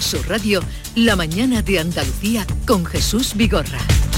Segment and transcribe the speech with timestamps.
[0.00, 0.62] Canal Sur Radio,
[0.94, 4.09] la mañana de Andalucía con Jesús Vigorra.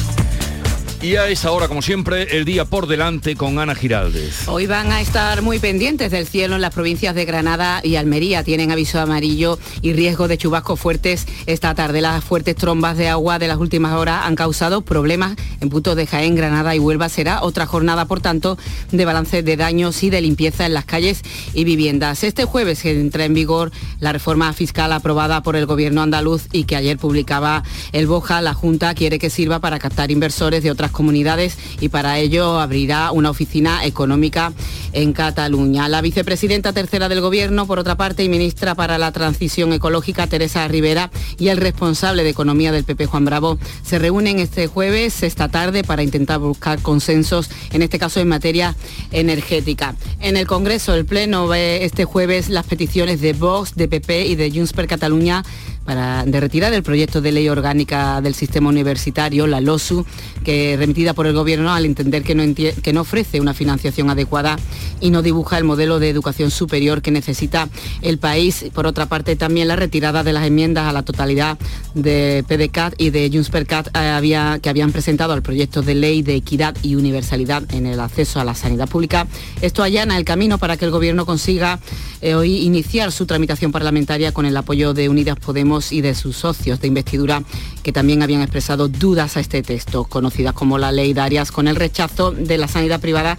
[1.03, 4.47] Y a esa hora, como siempre, el día por delante con Ana Giraldez.
[4.47, 8.45] Hoy van a estar muy pendientes del cielo en las provincias de Granada y Almería.
[8.45, 12.03] Tienen aviso amarillo y riesgo de chubascos fuertes esta tarde.
[12.03, 16.07] Las fuertes trombas de agua de las últimas horas han causado problemas en puntos de
[16.07, 17.09] Jaén, Granada y Huelva.
[17.09, 18.57] Será otra jornada, por tanto,
[18.93, 21.23] de balance de daños y de limpieza en las calles
[21.53, 22.23] y viviendas.
[22.23, 26.77] Este jueves entra en vigor la reforma fiscal aprobada por el gobierno andaluz y que
[26.77, 28.41] ayer publicaba el Boja.
[28.41, 33.11] La Junta quiere que sirva para captar inversores de otras comunidades y para ello abrirá
[33.13, 34.53] una oficina económica
[34.93, 35.89] en Cataluña.
[35.89, 40.67] La vicepresidenta tercera del Gobierno, por otra parte, y ministra para la Transición Ecológica, Teresa
[40.69, 45.49] Rivera, y el responsable de Economía del PP, Juan Bravo, se reúnen este jueves, esta
[45.49, 48.77] tarde, para intentar buscar consensos, en este caso en materia
[49.11, 49.97] energética.
[50.21, 54.35] En el Congreso, el Pleno ve este jueves las peticiones de Vox, de PP y
[54.35, 55.43] de Junts per Cataluña
[55.85, 60.05] para, de retirar el proyecto de ley orgánica del sistema universitario, la LOSU,
[60.45, 64.57] que remitida por el Gobierno al entender que no, que no ofrece una financiación adecuada
[65.01, 67.69] y no dibuja el modelo de educación superior que necesita
[68.03, 68.67] el país.
[68.73, 71.59] Por otra parte, también la retirada de las enmiendas a la totalidad
[71.95, 76.37] de PDCAT y de Junts eh, había, que habían presentado al proyecto de ley de
[76.37, 79.27] equidad y universalidad en el acceso a la sanidad pública.
[79.61, 81.81] Esto allana el camino para que el Gobierno consiga
[82.21, 86.37] eh, hoy iniciar su tramitación parlamentaria con el apoyo de Unidas Podemos y de sus
[86.37, 87.43] socios de investidura
[87.83, 91.69] que también habían expresado dudas a este texto, conocidas como la ley de Arias, con
[91.69, 93.39] el rechazo de la sanidad privada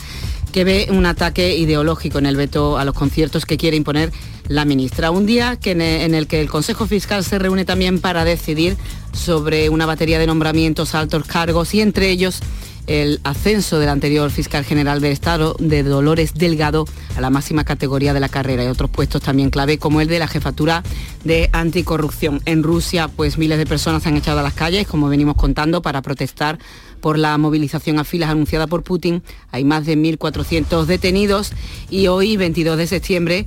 [0.51, 4.11] que ve un ataque ideológico en el veto a los conciertos que quiere imponer
[4.47, 5.09] la ministra.
[5.11, 5.81] Un día que en
[6.13, 8.77] el que el Consejo Fiscal se reúne también para decidir
[9.13, 12.39] sobre una batería de nombramientos a altos cargos y entre ellos
[12.87, 18.13] el ascenso del anterior fiscal general del Estado, de Dolores Delgado, a la máxima categoría
[18.13, 20.83] de la carrera y otros puestos también clave, como el de la jefatura
[21.23, 22.41] de anticorrupción.
[22.45, 25.81] En Rusia, pues miles de personas se han echado a las calles, como venimos contando,
[25.81, 26.59] para protestar
[27.01, 29.23] por la movilización a filas anunciada por Putin.
[29.51, 31.51] Hay más de 1.400 detenidos
[31.89, 33.45] y hoy, 22 de septiembre,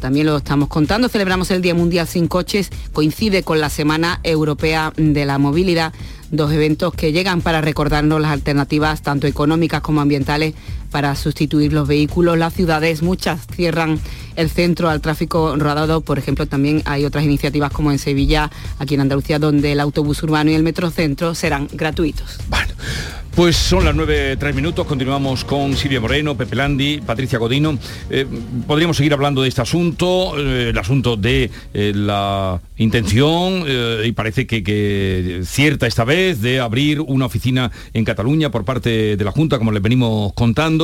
[0.00, 4.92] también lo estamos contando, celebramos el Día Mundial sin Coches, coincide con la Semana Europea
[4.96, 5.92] de la Movilidad
[6.30, 10.54] dos eventos que llegan para recordarnos las alternativas tanto económicas como ambientales
[10.90, 12.38] para sustituir los vehículos.
[12.38, 14.00] Las ciudades, muchas cierran
[14.36, 16.00] el centro al tráfico rodado.
[16.00, 20.22] Por ejemplo, también hay otras iniciativas como en Sevilla, aquí en Andalucía, donde el autobús
[20.22, 22.38] urbano y el metrocentro serán gratuitos.
[23.38, 27.78] Pues son las 9, 3 minutos, continuamos con Silvia Moreno, Pepe Landi, Patricia Godino.
[28.10, 28.26] Eh,
[28.66, 33.64] podríamos seguir hablando de este asunto, eh, el asunto de eh, la intención,
[34.04, 39.16] y parece que, que, cierta esta vez, de abrir una oficina en Cataluña por parte
[39.16, 40.77] de la Junta, como les venimos contando,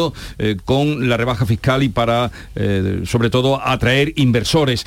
[0.65, 2.31] con la rebaja fiscal y para,
[3.05, 4.84] sobre todo, atraer inversores.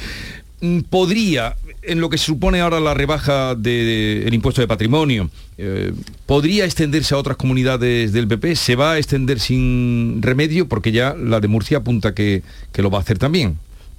[0.61, 5.93] Mm, podría, en lo que se supone ahora la rebaja del impuesto de patrimonio, eh,
[6.25, 8.55] ¿podría extenderse a otras comunidades del PP?
[8.55, 10.67] ¿Se va a extender sin remedio?
[10.67, 12.41] Porque ya la de Murcia apunta que,
[12.71, 13.57] que lo va a hacer también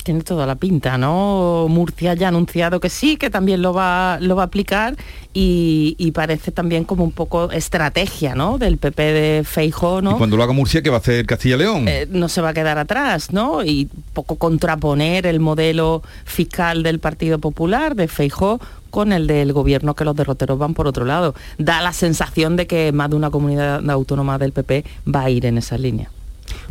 [0.09, 1.67] tiene toda la pinta, ¿no?
[1.69, 4.97] Murcia ya ha anunciado que sí, que también lo va, lo va a aplicar
[5.35, 8.57] y, parece también como un poco estrategia, ¿no?
[8.57, 10.13] Del PP de Feijó, ¿no?
[10.13, 11.87] Y cuando lo haga Murcia, ¿qué va a hacer Castilla León?
[11.89, 13.63] Eh, no se va a quedar atrás, ¿no?
[13.63, 19.95] Y poco contraponer el modelo fiscal del Partido Popular, de Feijó, con el del gobierno
[19.95, 21.35] que los derroteros van por otro lado.
[21.59, 25.45] Da la sensación de que más de una comunidad autónoma del PP va a ir
[25.45, 26.11] en esa línea.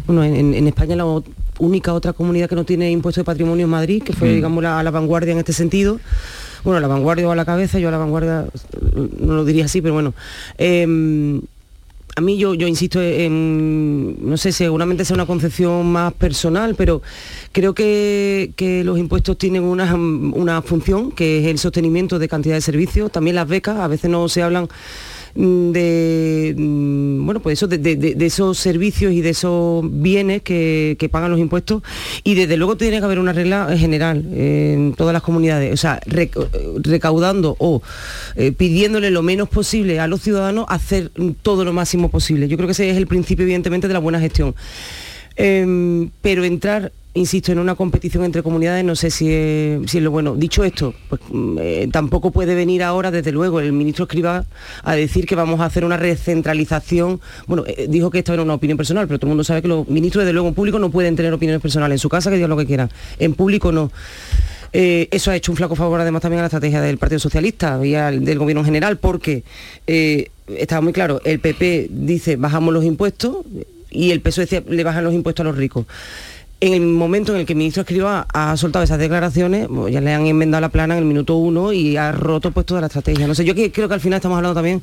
[0.07, 1.05] Bueno, en, España la
[1.59, 4.35] única otra comunidad que no tiene impuesto de patrimonio es Madrid, que fue, mm.
[4.35, 5.99] digamos, la, la vanguardia en este sentido
[6.67, 8.45] bueno, la vanguardia o a la cabeza, yo a la vanguardia
[9.19, 10.13] no lo diría así, pero bueno.
[10.57, 11.41] Em,
[12.15, 17.03] a mí yo, yo insisto en, no sé, seguramente sea una concepción más personal, pero
[17.51, 22.55] creo que, que los impuestos tienen una, una función, que es el sostenimiento de cantidad
[22.55, 24.67] de servicios, también las becas, a veces no se hablan
[25.37, 31.39] de mm, bueno pues eso de, esos servicios y de esos bienes que, pagan los
[31.39, 31.83] impuestos.
[32.23, 35.73] Y desde luego tiene que haber una regla general en todas las comunidades.
[35.73, 37.81] O sea recaudando o
[38.35, 41.11] eh, pidiéndole lo menos posible a los ciudadanos hacer
[41.41, 42.47] todo lo máximo posible.
[42.47, 44.55] Yo creo que ese es el principio evidentemente de la buena gestión
[45.37, 50.35] em, pero entrar insisto, en una competición entre comunidades, no sé si es, lo bueno.
[50.35, 54.45] Dicho esto, pues mm, eh, tampoco puede venir ahora, desde luego, el ministro Escriba
[54.83, 57.19] a decir que vamos a hacer una recentralización.
[57.47, 59.67] Bueno, eh, dijo que esto era una opinión personal, pero todo el mundo sabe que
[59.67, 61.95] los ministros, desde luego, en público no pueden tener opiniones personales.
[61.95, 62.89] En su casa que digan lo que quieran.
[63.19, 63.91] En público no.
[64.73, 67.79] Eh, eso ha hecho un flaco favor además también a la estrategia del Partido Socialista
[67.83, 69.43] y del Gobierno en general, porque
[69.87, 73.37] estaba muy claro, el PP dice bajamos los impuestos
[73.89, 75.85] y el PSOE decía le bajan los impuestos a los ricos.
[76.59, 80.01] En el momento en el que el ministro Escriba ha soltado esas declaraciones, pues, ya
[80.01, 82.87] le han enmendado la plana en el minuto uno y ha roto pues toda la
[82.87, 83.27] estrategia.
[83.27, 84.81] No sé, yo creo que al final estamos hablando también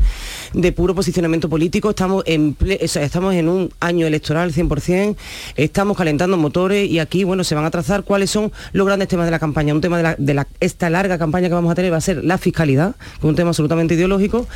[0.53, 5.17] de puro posicionamiento político, estamos en, estamos en un año electoral 100%,
[5.57, 9.27] estamos calentando motores y aquí, bueno, se van a trazar cuáles son los grandes temas
[9.27, 9.75] de la campaña.
[9.75, 12.95] Un tema de, esta larga campaña que vamos a tener va a ser la fiscalidad,
[12.95, 14.47] que es un tema absolutamente ideológico,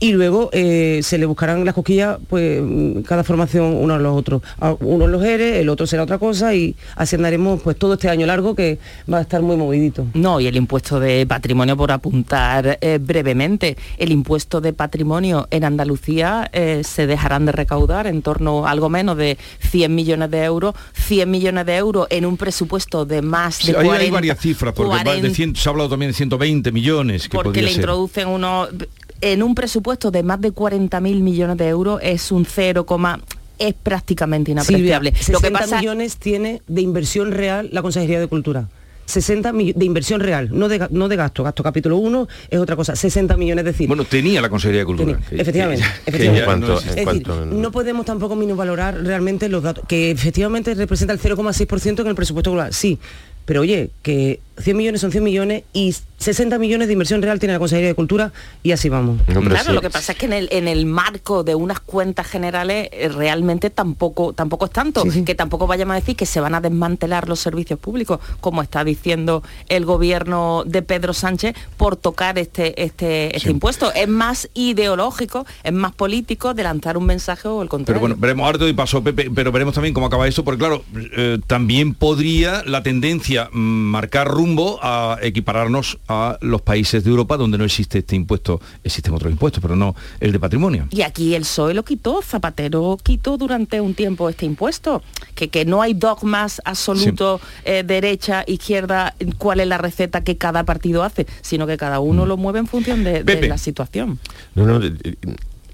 [0.00, 2.62] y luego eh, se le buscarán las cosquillas, pues
[3.06, 4.42] cada formación uno a los otros.
[4.80, 6.63] Uno los ERE, el otro será otra cosa y
[6.96, 8.78] así andaremos pues todo este año largo que
[9.12, 10.06] va a estar muy movidito.
[10.14, 15.64] No, y el impuesto de patrimonio, por apuntar eh, brevemente, el impuesto de patrimonio en
[15.64, 20.44] Andalucía eh, se dejarán de recaudar en torno a algo menos de 100 millones de
[20.44, 24.74] euros, 100 millones de euros en un presupuesto de más de sí, hay varias cifras,
[24.74, 24.94] porque
[25.54, 27.28] se ha hablado también de 120 millones.
[27.28, 28.68] Que porque le introducen uno
[29.20, 32.84] en un presupuesto de más de 40.000 millones de euros es un 0,
[33.58, 35.12] es prácticamente inapreciable.
[35.30, 35.78] Lo que pasa...
[35.78, 38.68] millones tiene de inversión real la Consejería de Cultura.
[39.06, 41.44] 60 millones de inversión real, no de, no de gasto.
[41.44, 43.88] Gasto capítulo 1 es otra cosa, 60 millones de decir.
[43.88, 45.18] Bueno, tenía la Consejería de Cultura.
[45.30, 45.84] efectivamente.
[46.06, 47.28] efectivamente.
[47.28, 52.14] no, no, podemos tampoco minusvalorar realmente los datos, que efectivamente representa el 0,6% en el
[52.14, 52.72] presupuesto global.
[52.72, 52.98] Sí,
[53.44, 57.52] pero oye, que 100 millones son 100 millones y 60 millones de inversión real tiene
[57.52, 59.20] la Consejería de Cultura y así vamos.
[59.26, 62.88] claro, lo que pasa es que en el, en el marco de unas cuentas generales
[62.92, 66.60] eh, realmente tampoco, tampoco es tanto, que tampoco vayamos a decir que se van a
[66.60, 72.82] desmantelar los servicios públicos, como está diciendo el gobierno de Pedro Sánchez, por tocar este,
[72.82, 73.92] este, este impuesto.
[73.92, 78.00] Es más ideológico, es más político de lanzar un mensaje o el contrario.
[78.00, 80.84] Pero bueno, veremos harto y paso, Pepe, pero veremos también cómo acaba eso, porque claro,
[81.16, 87.38] eh, también podría la tendencia mm, marcar rumbo a equipararnos a los países de Europa
[87.38, 90.86] donde no existe este impuesto, existen otros impuestos, pero no el de patrimonio.
[90.90, 95.02] Y aquí el PSOE lo quitó, Zapatero quitó durante un tiempo este impuesto,
[95.34, 100.64] que, que no hay dogmas absolutos, eh, derecha, izquierda, cuál es la receta que cada
[100.64, 102.28] partido hace, sino que cada uno mm.
[102.28, 104.18] lo mueve en función de, la situación.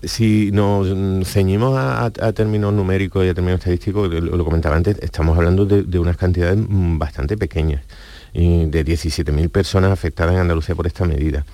[0.03, 5.67] si nos ceñimos a, términos numéricos y a términos estadísticos, lo, comentaba antes, estamos hablando
[5.67, 7.83] de, de, unas cantidades mm, bastante pequeñas
[8.33, 11.45] de 17.000 personas afectadas en Andalucía por esta medida.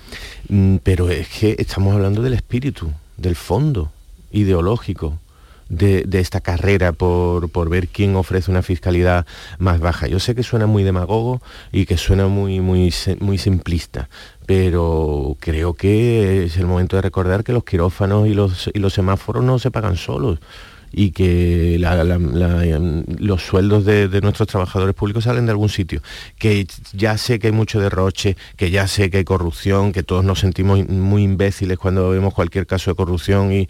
[0.49, 3.91] Mm, pero es que estamos hablando del espíritu, del fondo
[4.31, 5.19] ideológico,
[5.69, 9.25] de, esta carrera por, por, ver quién ofrece una fiscalidad
[9.59, 10.07] más baja.
[10.07, 11.41] Yo sé que suena muy demagogo
[11.71, 14.09] y que suena muy, muy, muy simplista,
[14.45, 18.93] pero creo que es el momento de recordar que los quirófanos y los, y los
[18.93, 20.39] semáforos no se pagan solos
[20.91, 21.77] y que
[23.19, 26.01] los sueldos de, nuestros trabajadores públicos salen de algún sitio.
[26.37, 30.23] Que ya sé que hay mucho derroche, que ya sé que hay corrupción, que todos
[30.23, 33.67] nos sentimos muy imbéciles cuando vemos cualquier caso de corrupción y,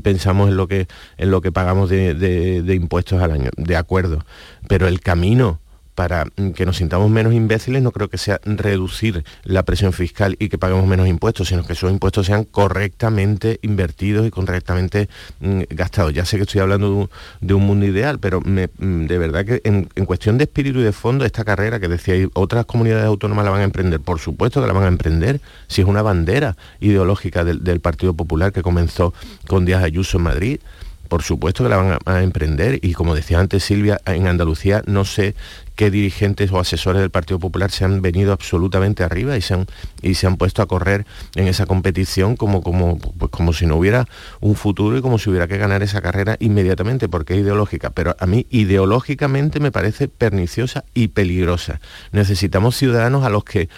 [0.00, 0.86] pensamos en lo que,
[1.16, 3.50] en lo que pagamos de impuestos al año.
[3.56, 4.24] De acuerdo.
[4.68, 5.60] Pero el camino
[5.94, 10.48] para que nos sintamos menos imbéciles no creo que sea reducir la presión fiscal y
[10.48, 15.08] que paguemos menos impuestos, sino que esos impuestos sean correctamente invertidos y correctamente
[15.40, 16.12] mm, gastados.
[16.12, 17.08] Ya sé que estoy hablando
[17.40, 20.92] de un, mundo ideal, pero mm, de verdad que en, cuestión de espíritu y de
[20.92, 24.66] fondo, esta carrera que decía, otras comunidades autónomas la van a emprender, por supuesto que
[24.66, 29.14] la van a emprender, si es una bandera ideológica del, del Partido Popular que comenzó
[29.46, 30.60] con Díaz Ayuso en Madrid,
[31.08, 35.04] por supuesto que la van a, emprender y como decía antes Silvia, en Andalucía no
[35.04, 35.34] sé
[35.76, 39.66] qué dirigentes o asesores del Partido Popular se han venido absolutamente arriba y se han,
[40.02, 41.04] y se han puesto a correr
[41.34, 44.06] en esa competición como, como, pues como si no hubiera
[44.40, 47.90] un futuro y como si hubiera que ganar esa carrera inmediatamente, porque es ideológica.
[47.90, 51.80] Pero a mí ideológicamente me parece perniciosa y peligrosa.
[52.12, 53.68] Necesitamos ciudadanos a los que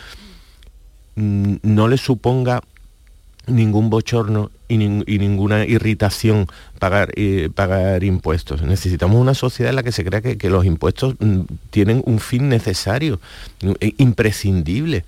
[1.16, 2.62] mm, no les suponga
[3.46, 6.46] ningún bochorno y, ninguna irritación
[6.78, 8.62] pagar, eh, pagar impuestos.
[8.62, 12.48] Necesitamos una sociedad en la que se crea que, los impuestos mm, tienen un fin
[12.48, 13.20] necesario,
[13.80, 15.04] e imprescindible.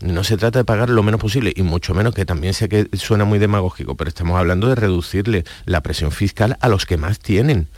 [0.00, 2.88] No se trata de pagar lo menos posible, y mucho menos que también sé que
[2.92, 7.18] suena muy demagógico, pero estamos hablando de reducirle la presión fiscal a los que más
[7.18, 7.68] tienen.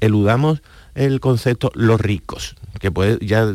[0.00, 0.62] Eludamos
[0.94, 3.46] el concepto los ricos, que puede ya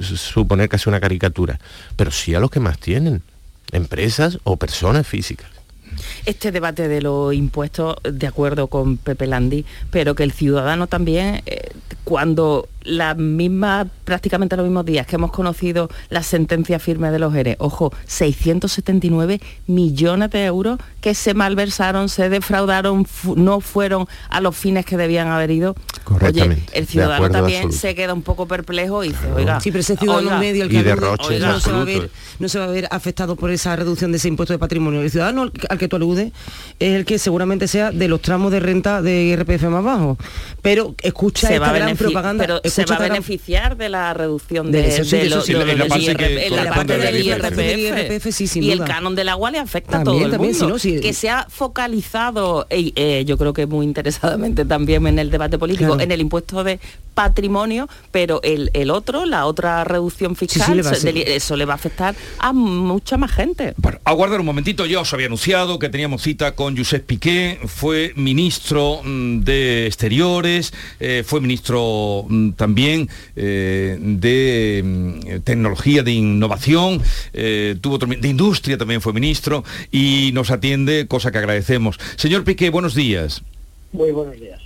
[0.00, 1.58] suponer casi una caricatura,
[1.96, 3.22] pero sí a los que más tienen
[3.72, 5.50] empresas o personas físicas.
[6.24, 11.42] Este debate de los impuestos, de acuerdo con Pepe Landi, pero que el ciudadano también,
[11.46, 11.70] eh,
[12.04, 17.34] cuando la misma, prácticamente los mismos días que hemos conocido la sentencia firme de los
[17.34, 23.06] ERE, ojo, 679 millones de euros que se malversaron, se defraudaron,
[23.36, 25.74] no fueron a los fines que debían haber ido.
[26.04, 26.64] Correctamente.
[26.70, 29.96] Oye, el ciudadano también se queda un poco perplejo y dice, oiga, sí, pero ese
[29.96, 33.36] ciudadano medio el que no, se va a ver, no se va a ver afectado
[33.36, 35.00] por esa reducción de ese impuesto de patrimonio.
[35.00, 36.32] El ciudadano al que tú aludes
[36.80, 40.18] es el que seguramente sea de los tramos de renta de IRPF más bajo.
[40.62, 44.82] Pero escucha esta gran propaganda se va a beneficiar de la reducción de,
[46.50, 50.76] la parte del IRPF, y el canon del agua le afecta a todo el mundo.
[50.80, 55.98] que se ha focalizado, eh, yo creo que muy interesadamente también en el debate político,
[56.00, 56.80] en el impuesto de
[57.14, 62.52] patrimonio, pero el, el otro, la otra reducción fiscal, eso le va a afectar a
[62.52, 63.74] mucha más gente.
[63.76, 68.12] Bueno, aguardar un momentito, ya os había anunciado que teníamos cita con Josep Piqué, fue
[68.16, 77.00] ministro mm, de Exteriores, eh, fue ministro mm, también eh, de mm, Tecnología, de Innovación,
[77.32, 81.98] eh, tuvo de Industria también fue ministro y nos atiende, cosa que agradecemos.
[82.16, 83.42] Señor Piqué, buenos días.
[83.92, 84.60] Muy buenos días.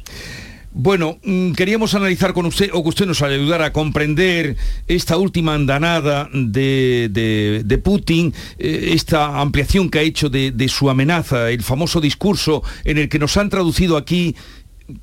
[0.72, 4.56] Bueno, mm, queríamos analizar con usted, o que usted nos ayudara a comprender
[4.88, 11.62] esta última andanada de, Putin, eh, esta ampliación que ha hecho de, su amenaza, el
[11.62, 14.34] famoso discurso en el que nos han traducido aquí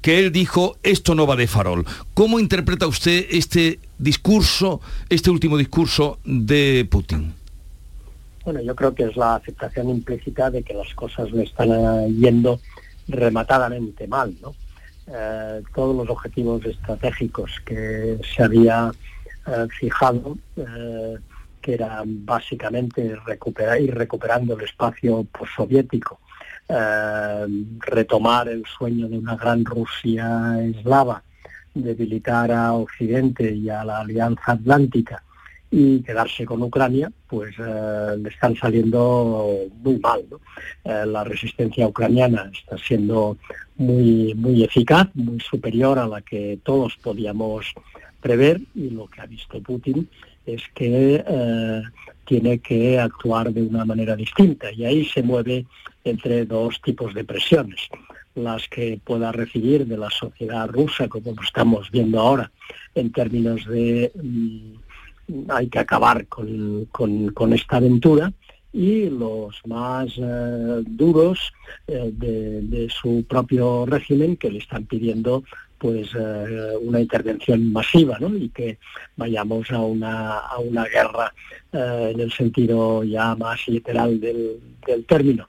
[0.02, 1.86] que él dijo, esto no va de farol.
[2.14, 7.34] ¿Cómo interpreta usted este discurso, este último discurso de Putin?
[8.44, 11.70] Bueno, yo creo que es la aceptación implícita de que las cosas le están
[12.16, 12.60] yendo
[13.08, 14.56] rematadamente mal, ¿no?
[15.08, 18.92] Eh, todos los objetivos estratégicos que se había
[19.48, 21.18] eh, fijado, eh,
[21.62, 26.20] que eran básicamente recuperar, ir recuperando el espacio postsoviético,
[27.80, 31.24] retomar el sueño de una gran Rusia eslava,
[31.74, 35.24] debilitar a Occidente y a la Alianza Atlántica
[35.70, 39.48] y quedarse con Ucrania, pues le están saliendo
[39.82, 40.26] muy mal.
[40.84, 43.38] la resistencia ucraniana está siendo
[43.78, 47.74] muy, muy eficaz, muy superior a la que todos podíamos
[48.22, 50.08] prever y lo que ha visto Putin
[50.46, 51.82] es que eh,
[52.32, 55.66] tiene que actuar de una manera distinta y ahí se mueve
[56.06, 57.90] entre dos tipos de presiones
[58.36, 62.50] las que pueda recibir de la sociedad rusa, como estamos viendo ahora,
[62.96, 66.86] en términos de mm, hay que acabar con,
[67.34, 68.32] con esta aventura,
[68.72, 71.52] y los más eh, duros
[71.88, 75.44] eh, de, su propio régimen que le están pidiendo
[75.82, 78.36] pues eh, una intervención masiva ¿no?
[78.38, 78.78] y que
[79.18, 81.34] vayamos a una, a una guerra
[81.74, 85.48] en el sentido ya más literal del, del término.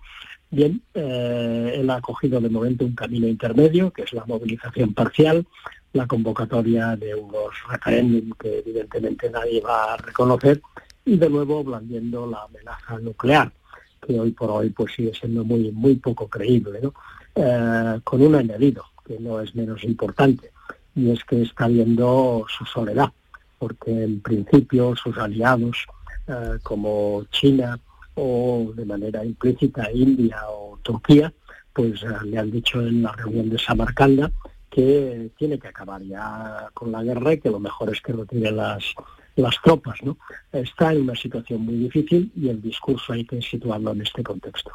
[0.51, 5.45] Bien, él ha cogido de momento un camino intermedio, que es la movilización parcial,
[5.93, 10.63] la convocatoria de unos referéndums que evidentemente nadie va a reconocer
[11.05, 13.53] y de nuevo blandiendo la amenaza nuclear,
[14.01, 16.95] que hoy por hoy pues sigue siendo muy, muy poco creíble, ¿no?
[17.35, 20.51] Eh, con un añadido que no es menos importante,
[20.95, 23.11] y es que está viendo su soledad,
[23.59, 25.87] porque en principio sus aliados
[26.27, 27.79] eh, como China
[28.15, 31.33] o de manera implícita India o Turquía,
[31.73, 34.31] pues eh, le han dicho en la reunión de Samarcanda
[34.71, 38.51] que tiene que acabar ya con la guerra y que lo mejor es que retire
[38.51, 38.95] las
[39.37, 40.03] las tropas.
[40.03, 40.17] ¿no?
[40.53, 44.71] Está en una situación muy difícil y el discurso hay que situarlo en este contexto.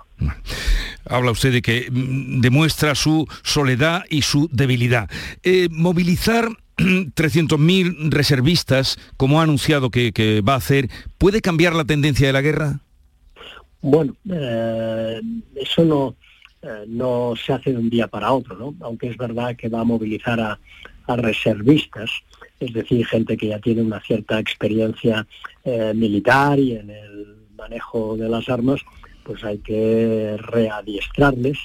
[1.05, 5.09] Habla usted de que mm, demuestra su soledad y su debilidad.
[5.43, 12.27] Eh, movilizar 300.000 reservistas, como ha anunciado que, va a hacer, ¿puede cambiar la tendencia
[12.27, 12.79] de la guerra?
[13.81, 15.21] Bueno, eh,
[15.55, 16.15] eso no,
[16.61, 18.75] eh, no se hace de un día para otro, ¿no?
[18.81, 20.59] aunque es verdad que va a movilizar a,
[21.07, 22.11] a reservistas
[22.59, 25.27] es decir, gente que ya tiene una cierta experiencia
[25.63, 28.81] eh, militar y en el manejo de las armas,
[29.23, 31.57] pues hay que readiestrarles,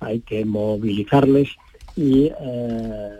[0.00, 1.50] hay que movilizarles
[1.96, 3.10] y eh,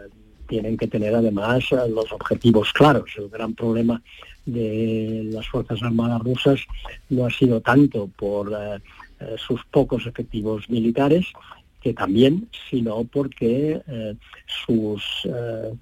[0.48, 3.10] tienen que tener además los objetivos claros.
[3.16, 4.02] El gran problema
[4.46, 6.60] de las Fuerzas Armadas rusas
[7.08, 11.26] no ha sido tanto por eh, sus pocos efectivos militares,
[11.80, 14.14] que también, sino porque eh,
[14.46, 15.74] sus eh,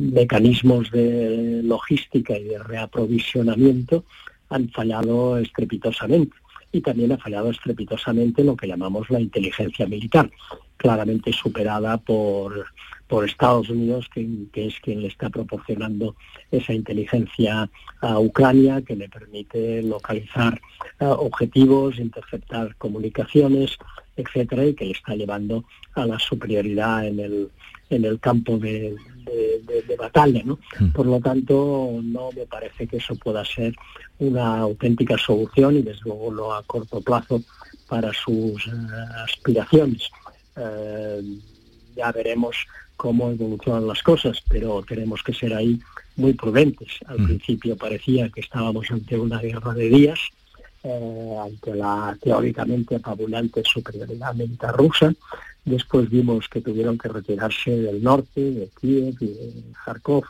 [0.00, 4.04] mecanismos de logística y de reaprovisionamiento
[4.48, 6.36] han fallado estrepitosamente.
[6.72, 10.30] Y también ha fallado estrepitosamente lo que llamamos la inteligencia militar,
[10.76, 12.66] claramente superada por,
[13.10, 16.14] por Estados Unidos, que, es quien le está proporcionando
[16.52, 17.68] esa inteligencia
[18.00, 20.60] a Ucrania, que le permite localizar
[21.00, 23.76] eh, objetivos, interceptar comunicaciones,
[24.16, 25.64] etcétera, y que le está llevando
[25.94, 27.50] a la superioridad en el,
[27.90, 28.96] en el campo de,
[29.98, 30.42] batalla.
[30.44, 30.58] ¿no?
[30.78, 30.92] Mm.
[30.92, 33.74] Por lo tanto, no me parece que eso pueda ser
[34.18, 37.42] una auténtica solución y desde luego no a corto plazo
[37.88, 38.70] para sus eh,
[39.24, 40.08] aspiraciones.
[40.56, 41.22] Eh,
[41.96, 42.56] ya veremos
[42.96, 45.80] cómo evolucionan las cosas, pero tenemos que ser ahí
[46.16, 46.98] muy prudentes.
[47.06, 47.26] Al mm.
[47.26, 50.20] principio parecía que estábamos ante una guerra de días,
[50.82, 55.12] eh, ante la teóricamente apabulante superioridad militar rusa.
[55.64, 60.24] Después vimos que tuvieron que retirarse del norte, de Kiev y de Kharkov,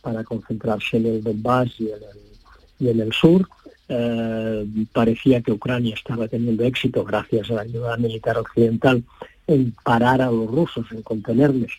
[0.00, 3.48] para concentrarse en el Donbass y en el, sur.
[3.88, 9.04] Eh, parecía que Ucrania estaba teniendo éxito gracias a la ayuda militar occidental
[9.46, 11.72] en parar a los rusos, en contenerles,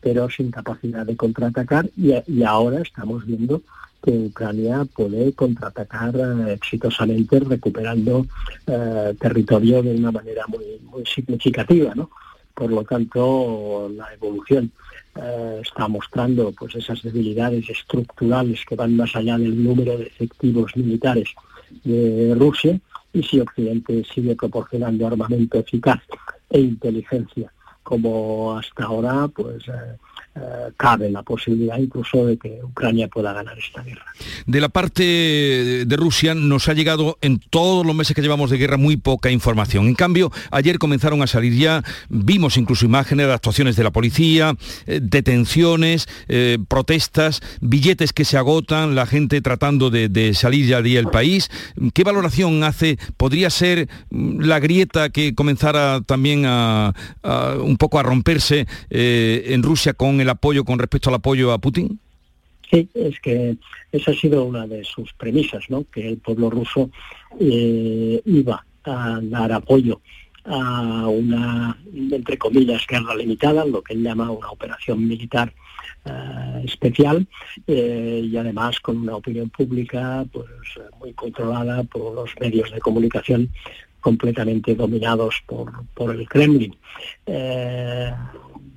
[0.00, 3.62] pero sin capacidad de contraatacar y, ahora estamos viendo
[4.02, 8.26] que Ucrania puede contraatacar eh, exitosamente recuperando
[8.66, 11.94] eh, territorio de una manera muy, muy significativa.
[11.94, 12.10] ¿no?
[12.54, 14.70] Por lo tanto, la evolución
[15.16, 20.76] eh, está mostrando pues, esas debilidades estructurales que van más allá del número de efectivos
[20.76, 21.28] militares
[21.84, 22.80] de Rusia
[23.12, 26.00] y si Occidente sigue proporcionando armamento eficaz
[26.50, 27.52] e inteligencia
[27.82, 29.64] como hasta ahora, pues
[30.76, 34.04] cabe la posibilidad incluso de que Ucrania pueda ganar esta guerra.
[34.46, 35.02] De la parte
[35.86, 39.30] de Rusia nos ha llegado en todos los meses que llevamos de guerra muy poca
[39.30, 39.86] información.
[39.86, 44.54] En cambio, ayer comenzaron a salir ya, vimos incluso imágenes de actuaciones de la policía,
[44.86, 51.08] eh, detenciones, eh, protestas, billetes que se agotan, la gente tratando de, salir ya del
[51.08, 51.50] país.
[51.94, 52.98] ¿Qué valoración hace?
[53.16, 56.94] ¿Podría ser mm, la grieta que comenzara también a,
[57.60, 61.98] un poco a romperse en Rusia con el apoyo con respecto al apoyo a Putin?
[62.70, 63.56] Sí, es que
[63.92, 65.84] esa ha sido una de sus premisas, ¿no?
[65.90, 66.90] que el pueblo ruso
[67.40, 70.00] eh, iba a dar apoyo
[70.44, 75.52] a una, entre comillas, guerra limitada, lo que él llama una operación militar
[76.04, 77.26] eh, especial,
[77.66, 80.46] eh, y además con una opinión pública pues
[81.00, 83.50] muy controlada por los medios de comunicación
[84.00, 86.74] completamente dominados por, por el Kremlin.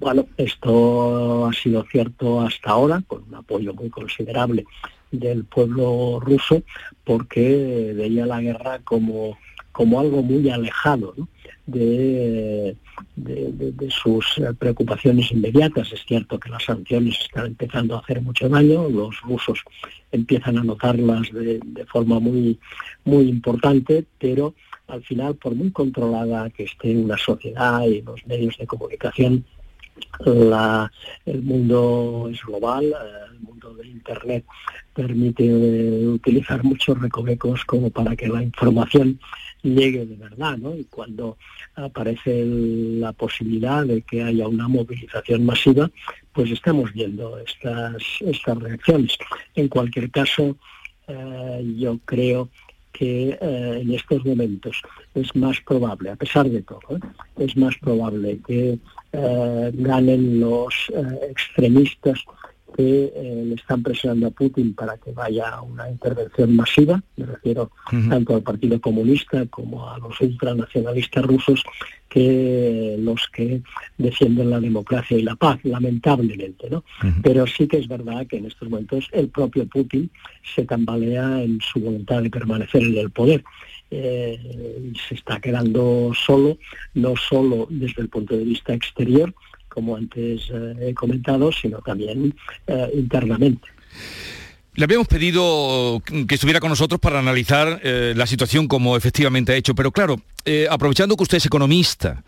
[0.02, 4.66] Bueno, esto ha sido cierto hasta ahora, con un apoyo muy considerable
[5.12, 6.64] del pueblo ruso,
[7.04, 9.38] porque veía la guerra como,
[9.72, 11.14] como algo muy alejado
[11.68, 12.76] de,
[13.90, 15.94] sus preocupaciones inmediatas.
[15.94, 19.60] Es cierto que las sanciones están empezando a hacer mucho daño, los rusos
[20.12, 22.58] empiezan a notarlas de, de forma muy,
[23.04, 24.56] muy importante, pero
[24.88, 29.46] al final, por muy controlada que esté una sociedad y los medios de comunicación,
[30.26, 32.94] el mundo es global,
[33.32, 34.46] el mundo de Internet
[34.94, 39.20] permite eh, utilizar muchos recovecos como para que la información
[39.64, 40.76] llegue de verdad, ¿no?
[40.76, 41.38] Y cuando
[41.76, 45.90] aparece la posibilidad de que haya una movilización masiva,
[46.34, 49.18] pues estamos viendo estas, estas reacciones.
[49.56, 50.58] En cualquier caso,
[51.08, 52.50] eh, yo creo
[52.92, 54.82] que eh, en estos momentos
[55.16, 57.00] es más probable, a pesar de todo, ¿eh?
[57.38, 58.78] es más probable que
[59.14, 60.92] eh, ganen los
[61.30, 62.24] extremistas
[62.76, 67.26] que eh, le están presionando a Putin para que vaya a una intervención masiva, me
[67.26, 67.72] refiero
[68.10, 71.64] tanto al Partido Comunista como a los ultranacionalistas rusos,
[72.12, 73.62] que los que
[73.98, 76.84] defienden la democracia y la paz, lamentablemente, ¿no?
[77.24, 80.12] Pero sí que es verdad que en estos momentos el propio Putin
[80.44, 83.44] se tambalea en su voluntad de permanecer en el poder.
[83.90, 86.58] Eh, se está quedando solo,
[86.94, 89.34] no solo desde el punto de vista exterior,
[89.74, 92.36] como antes eh, he comentado, sino también
[92.68, 93.68] eh, internamente.
[94.76, 99.56] Le habíamos pedido que estuviera con nosotros para analizar eh, la situación como efectivamente ha
[99.56, 100.22] hecho, pero claro,
[100.70, 102.24] aprovechando que usted es economista,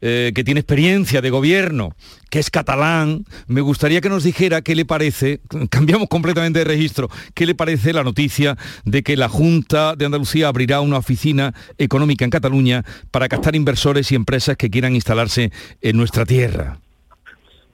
[0.00, 1.94] que tiene experiencia de gobierno,
[2.30, 7.08] que es catalán, me gustaría que nos dijera qué le parece, cambiamos completamente de registro,
[7.34, 12.24] qué le parece la noticia de que la Junta de Andalucía abrirá una oficina económica
[12.24, 16.78] en Cataluña para captar inversores y empresas que quieran instalarse en nuestra tierra.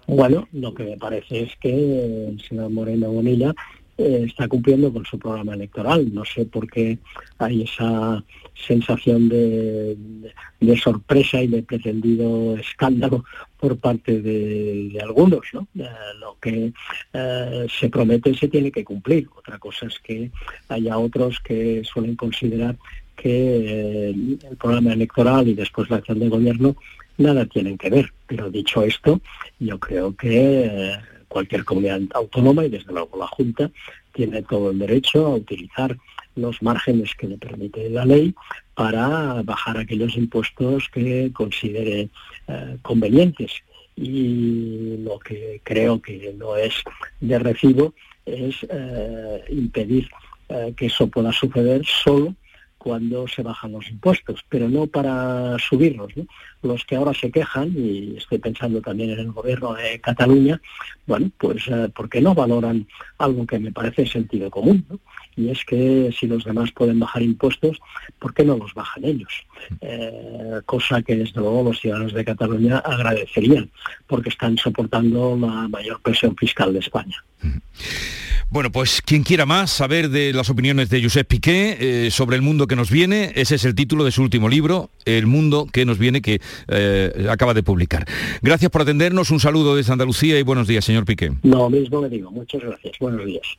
[0.06, 3.52] Bueno, lo que me parece es que el señor Moreno Bonilla
[3.98, 6.12] eh, está cumpliendo con su programa electoral.
[6.12, 6.98] No sé por qué
[7.38, 8.22] hay esa
[8.66, 9.96] sensación de,
[10.82, 13.24] sorpresa y de pretendido escándalo
[13.58, 15.40] por parte de, algunos.
[15.52, 15.66] ¿no?
[15.78, 15.88] Eh,
[16.20, 16.72] lo que
[17.12, 19.28] eh, se promete se tiene que cumplir.
[19.36, 20.30] Otra cosa es que
[20.68, 22.76] haya otros que suelen considerar
[23.16, 26.76] que el programa electoral y después la acción de gobierno
[27.18, 28.12] nada tienen que ver.
[28.26, 29.20] Pero dicho esto,
[29.58, 33.70] yo creo que eh, cualquier comunidad autónoma y desde luego la Junta
[34.12, 35.96] tiene todo el derecho a utilizar
[36.36, 38.34] los márgenes que le permite la ley
[38.74, 42.08] para bajar aquellos impuestos que considere
[42.48, 43.52] eh, convenientes.
[43.96, 46.74] Y lo que creo que no es
[47.20, 47.94] de recibo
[48.24, 50.08] es eh, impedir
[50.76, 52.32] que eso pueda suceder solo
[52.86, 56.12] cuando se bajan los impuestos, pero no para subirlos.
[56.62, 60.60] Los que ahora se quejan, y estoy pensando también en el gobierno de Cataluña,
[61.04, 62.86] bueno, pues eh, porque no valoran
[63.18, 64.86] algo que me parece sentido común,
[65.36, 67.78] y es que si los demás pueden bajar impuestos,
[68.18, 69.32] ¿por qué no los bajan ellos?
[69.80, 73.70] Eh, cosa que desde luego los ciudadanos de Cataluña agradecerían,
[74.06, 77.22] porque están soportando la mayor presión fiscal de España.
[78.48, 82.42] Bueno, pues quien quiera más saber de las opiniones de Josep Piqué eh, sobre el
[82.42, 85.84] mundo que nos viene, ese es el título de su último libro, El mundo que
[85.84, 88.06] nos viene, que eh, acaba de publicar.
[88.42, 91.32] Gracias por atendernos, un saludo desde Andalucía y buenos días, señor Piqué.
[91.42, 93.58] No, mismo le digo, muchas gracias, buenos días.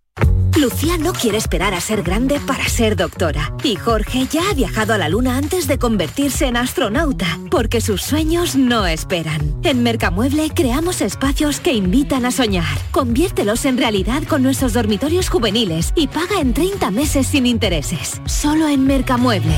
[0.61, 3.51] Lucía no quiere esperar a ser grande para ser doctora.
[3.63, 8.03] Y Jorge ya ha viajado a la luna antes de convertirse en astronauta, porque sus
[8.03, 9.55] sueños no esperan.
[9.63, 12.77] En Mercamueble creamos espacios que invitan a soñar.
[12.91, 18.21] Conviértelos en realidad con nuestros dormitorios juveniles y paga en 30 meses sin intereses.
[18.25, 19.55] Solo en Mercamueble.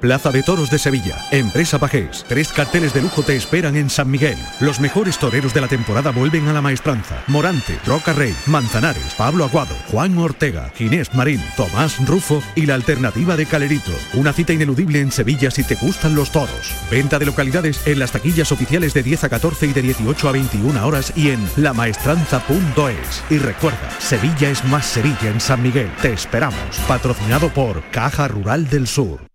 [0.00, 2.24] Plaza de Toros de Sevilla, Empresa Pajés.
[2.26, 4.38] Tres carteles de lujo te esperan en San Miguel.
[4.58, 7.22] Los mejores toreros de la temporada vuelven a la maestranza.
[7.26, 13.36] Morante, Roca Rey, Manzanares, Pablo Aguado, Juan Ortega, Ginés Marín, Tomás Rufo y la alternativa
[13.36, 13.92] de Calerito.
[14.14, 16.74] Una cita ineludible en Sevilla si te gustan los toros.
[16.90, 20.32] Venta de localidades en las taquillas oficiales de 10 a 14 y de 18 a
[20.32, 23.24] 21 horas y en lamaestranza.es.
[23.28, 25.90] Y recuerda, Sevilla es más Sevilla en San Miguel.
[26.00, 26.58] Te esperamos.
[26.88, 29.29] Patrocinado por Caja Rural del Sur.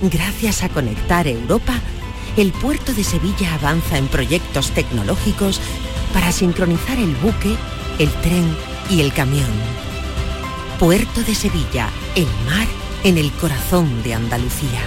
[0.00, 1.74] Gracias a Conectar Europa,
[2.36, 5.60] el puerto de Sevilla avanza en proyectos tecnológicos
[6.14, 7.56] para sincronizar el buque,
[7.98, 8.56] el tren
[8.88, 9.50] y el camión.
[10.78, 12.66] Puerto de Sevilla, el mar
[13.02, 14.80] en el corazón de Andalucía.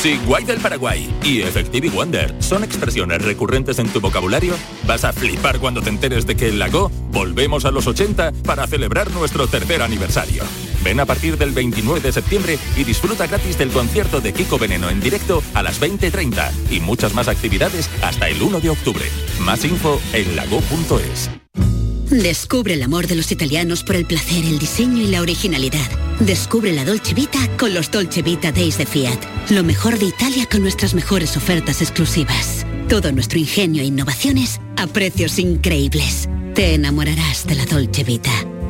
[0.00, 4.54] Si Guay del Paraguay y Effective Wonder son expresiones recurrentes en tu vocabulario,
[4.86, 8.66] vas a flipar cuando te enteres de que en Lago volvemos a los 80 para
[8.68, 10.44] celebrar nuestro tercer aniversario.
[10.84, 14.90] Ven a partir del 29 de septiembre y disfruta gratis del concierto de Kiko Veneno
[14.90, 19.04] en directo a las 20.30 y muchas más actividades hasta el 1 de octubre.
[19.40, 21.30] Más info en lago.es.
[22.10, 25.90] Descubre el amor de los italianos por el placer, el diseño y la originalidad.
[26.20, 29.18] Descubre la Dolce Vita con los Dolce Vita Days de Fiat.
[29.50, 32.66] Lo mejor de Italia con nuestras mejores ofertas exclusivas.
[32.88, 36.28] Todo nuestro ingenio e innovaciones a precios increíbles.
[36.54, 38.53] Te enamorarás de la Dolce Vita.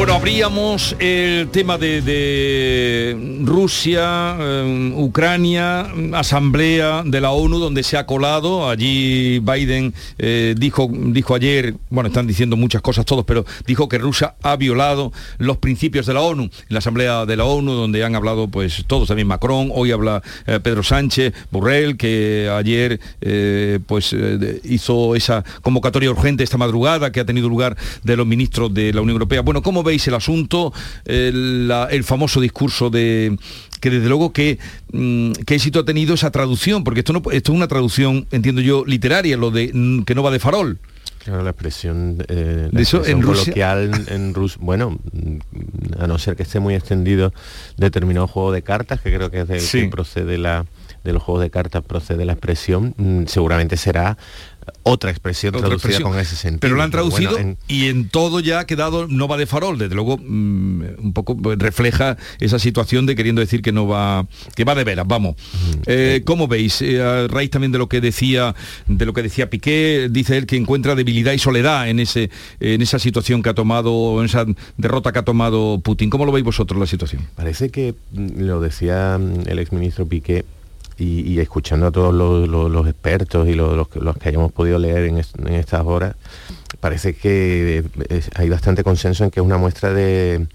[0.00, 8.06] Bueno, abríamos el tema de, Rusia, eh, Ucrania, asamblea de la ONU donde se ha
[8.06, 8.70] colado.
[8.70, 13.98] Allí Biden eh, dijo, dijo ayer, bueno, están diciendo muchas cosas todos, pero dijo que
[13.98, 16.44] Rusia ha violado los principios de la ONU.
[16.44, 20.22] En la asamblea de la ONU donde han hablado pues todos, también Macron, hoy habla
[20.46, 22.98] eh, Pedro Sánchez, Burrell, que ayer
[23.86, 24.16] pues
[24.64, 29.02] hizo esa convocatoria urgente esta madrugada que ha tenido lugar de los ministros de la
[29.02, 29.42] Unión Europea.
[29.42, 30.72] Bueno, ¿cómo veis el asunto,
[31.04, 33.36] el, famoso discurso de
[33.80, 34.58] que desde luego que
[34.92, 38.60] mm, qué éxito ha tenido esa traducción, porque esto no esto es una traducción, entiendo
[38.60, 40.78] yo, literaria, lo de mm, que no va de farol.
[41.24, 44.98] Claro, la expresión, eh, de eso, en coloquial en Rusia, bueno,
[45.98, 47.34] a no ser que esté muy extendido
[47.76, 50.64] determinado juego de cartas, que creo que es del que procede la,
[51.04, 54.16] de los juegos de cartas procede la expresión, mm, seguramente será
[54.82, 56.60] otra expresión traducida con ese sentido.
[56.60, 57.36] Pero lo han traducido
[57.68, 61.36] y en todo ya ha quedado no va de farol, desde luego mm, un poco
[61.56, 65.36] refleja esa situación de queriendo decir que no va, que va de veras, vamos.
[65.86, 66.82] Eh, ¿Cómo veis?
[66.82, 68.54] Eh, a raíz también de lo que decía,
[68.86, 72.82] de lo que decía Piqué, dice él que encuentra debilidad y soledad en ese, en
[72.82, 76.10] esa situación que ha tomado, en esa derrota que ha tomado Putin.
[76.10, 77.26] ¿Cómo lo veis vosotros la situación?
[77.34, 80.44] Parece que mm, lo decía el exministro Piqué
[81.00, 86.14] y, escuchando a todos los, expertos y los, que hayamos podido leer en, estas horas,
[86.78, 87.82] parece que
[88.34, 90.46] hay bastante consenso en que es una muestra de,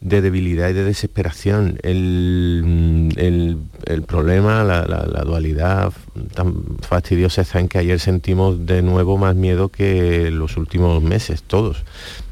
[0.00, 1.80] debilidad y de desesperación.
[1.82, 3.58] El,
[4.06, 5.92] problema, la, dualidad
[6.34, 11.42] tan fastidiosa está en que ayer sentimos de nuevo más miedo que los últimos meses,
[11.42, 11.84] todos.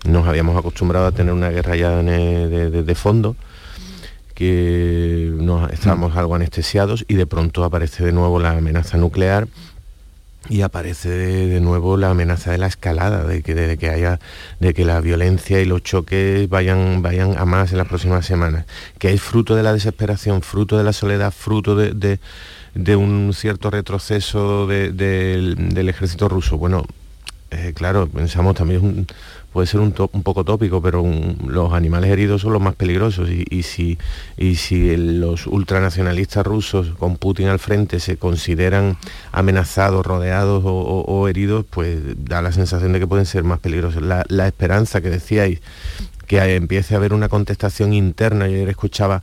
[0.06, 3.34] Nos habíamos acostumbrado a tener una guerra ya de fondo
[4.34, 9.48] que nos estábamos algo anestesiados y de pronto aparece de nuevo la amenaza nuclear
[10.48, 14.20] y aparece de, nuevo la amenaza de la escalada, de que, de, que haya,
[14.60, 18.66] de que la violencia y los choques vayan, vayan a más en las próximas semanas,
[18.98, 22.18] que es fruto de la desesperación, fruto de la soledad, fruto de,
[22.96, 26.58] un cierto retroceso del ejército ruso.
[26.58, 26.84] Bueno,
[27.50, 29.06] eh, claro, pensamos también
[29.54, 31.04] puede ser un, poco tópico, pero
[31.46, 33.96] los animales heridos son los más peligrosos y, si,
[34.96, 38.98] los ultranacionalistas rusos con Putin al frente se consideran
[39.30, 44.02] amenazados, rodeados o, heridos, pues da la sensación de que pueden ser más peligrosos.
[44.02, 45.60] La, la esperanza que decíais,
[46.26, 49.22] que empiece a haber una contestación interna, yo ayer escuchaba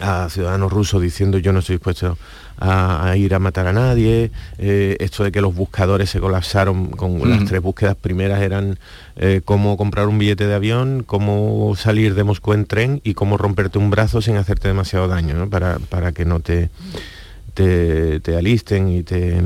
[0.00, 2.18] a ciudadanos rusos diciendo yo no estoy dispuesto
[2.58, 7.28] a, ir a matar a nadie, eh, esto de que los buscadores se colapsaron con
[7.28, 8.78] las tres búsquedas primeras eran
[9.16, 13.36] eh, cómo comprar un billete de avión, cómo salir de Moscú en tren y cómo
[13.36, 16.70] romperte un brazo sin hacerte demasiado daño, para, para, que no te,
[17.54, 19.40] te, alisten y te,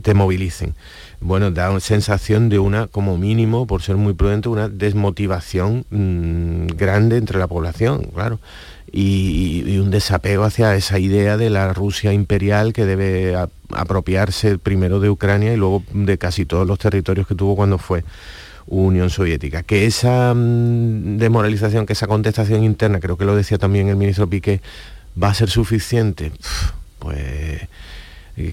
[0.00, 0.74] te movilicen.
[1.20, 6.76] Bueno, da una sensación de una, como mínimo, por ser muy prudente, una desmotivación mm,
[6.76, 8.38] grande entre la población, claro
[8.92, 13.36] y, un desapego hacia esa idea de la Rusia imperial que debe
[13.70, 18.04] apropiarse primero de Ucrania y luego de casi todos los territorios que tuvo cuando fue
[18.66, 19.62] Unión Soviética.
[19.62, 24.28] Que esa mm, demoralización, que esa contestación interna, creo que lo decía también el ministro
[24.28, 24.60] Piqué,
[25.20, 26.32] va a ser suficiente,
[26.98, 27.60] pues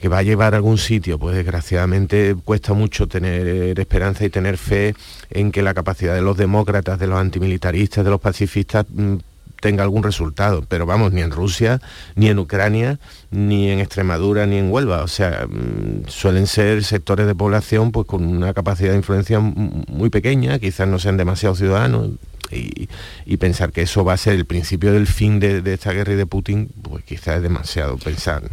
[0.02, 4.58] que va a llevar a algún sitio, pues desgraciadamente cuesta mucho tener esperanza y tener
[4.58, 4.96] fe
[5.30, 9.18] en que la capacidad de los demócratas, de los antimilitaristas, de los pacifistas mm,
[9.66, 11.82] tenga algún resultado, pero vamos, ni en Rusia,
[12.14, 13.00] ni en Ucrania,
[13.32, 15.02] ni en Extremadura, ni en Huelva.
[15.02, 20.12] O sea, mm, suelen ser sectores de población pues con una capacidad de influencia muy
[20.12, 22.12] pequeña, quizás no sean demasiados ciudadanos.
[22.52, 26.14] Y, pensar que eso va a ser el principio del fin de, de esta guerra
[26.14, 28.44] y de Putin, pues quizás es demasiado pensar.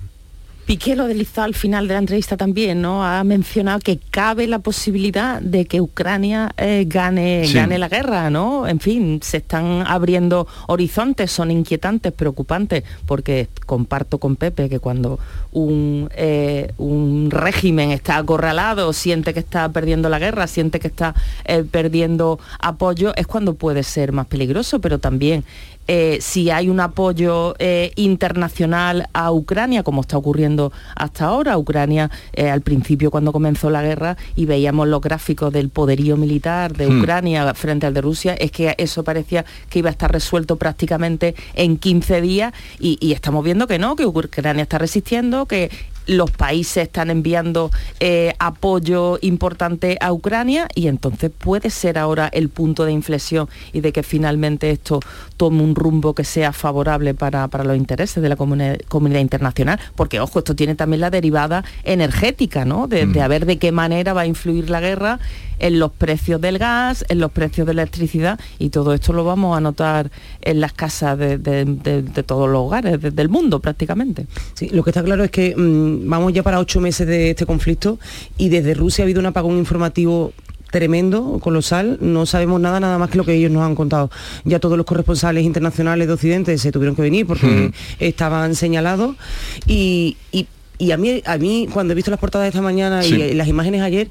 [0.67, 3.05] Piqué lo deslizó al final de la entrevista también, ¿no?
[3.05, 8.69] Ha mencionado que cabe la posibilidad de que Ucrania eh, gane, gane la guerra, ¿no?
[8.69, 15.19] En fin, se están abriendo horizontes, son inquietantes, preocupantes, porque comparto con Pepe que cuando
[15.51, 21.15] un, eh, un régimen está acorralado, siente que está perdiendo la guerra, siente que está
[21.45, 25.45] eh, perdiendo apoyo, es cuando puede ser más peligroso, pero también
[25.89, 31.59] eh, si hay un apoyo eh, internacional a Ucrania, como está ocurriendo hasta ahora.
[31.59, 36.73] Ucrania, eh, al principio cuando comenzó la guerra y veíamos los gráficos del poderío militar
[36.77, 37.01] de hmm.
[37.01, 41.35] Ucrania frente al de Rusia, es que eso parecía que iba a estar resuelto prácticamente
[41.55, 45.71] en 15 días y, y estamos viendo que no, que Ucrania está resistiendo, que
[46.07, 52.49] los países están enviando eh, apoyo importante a Ucrania y entonces puede ser ahora el
[52.49, 55.01] punto de inflexión y de que finalmente esto
[55.37, 60.41] tome un rumbo que sea favorable para, los intereses de la comunidad, internacional, porque ojo,
[60.41, 62.89] esto tiene también la derivada energética, ¿no?
[62.89, 63.23] De, de mm.
[63.23, 65.21] a ver de qué manera va a influir la guerra
[65.63, 69.25] en los precios del gas, en los precios de la electricidad y todo esto lo
[69.25, 70.11] vamos a notar
[70.43, 71.35] en las casas de,
[72.27, 74.27] todos los hogares del mundo prácticamente.
[74.55, 77.47] Sí, lo que está claro es que mm, vamos ya para ocho meses de este
[77.47, 77.99] conflicto
[78.37, 80.33] y desde Rusia ha habido un apagón informativo
[80.73, 84.11] tremendo, colosal, no sabemos nada, nada más que lo que ellos nos han contado.
[84.45, 87.73] Ya todos los corresponsales internacionales de Occidente se tuvieron que venir porque hmm.
[88.01, 89.15] estaban señalados
[89.69, 90.17] y,
[90.91, 93.83] a, mí, a mí, cuando he visto las portadas de esta mañana y las imágenes
[93.83, 94.11] ayer,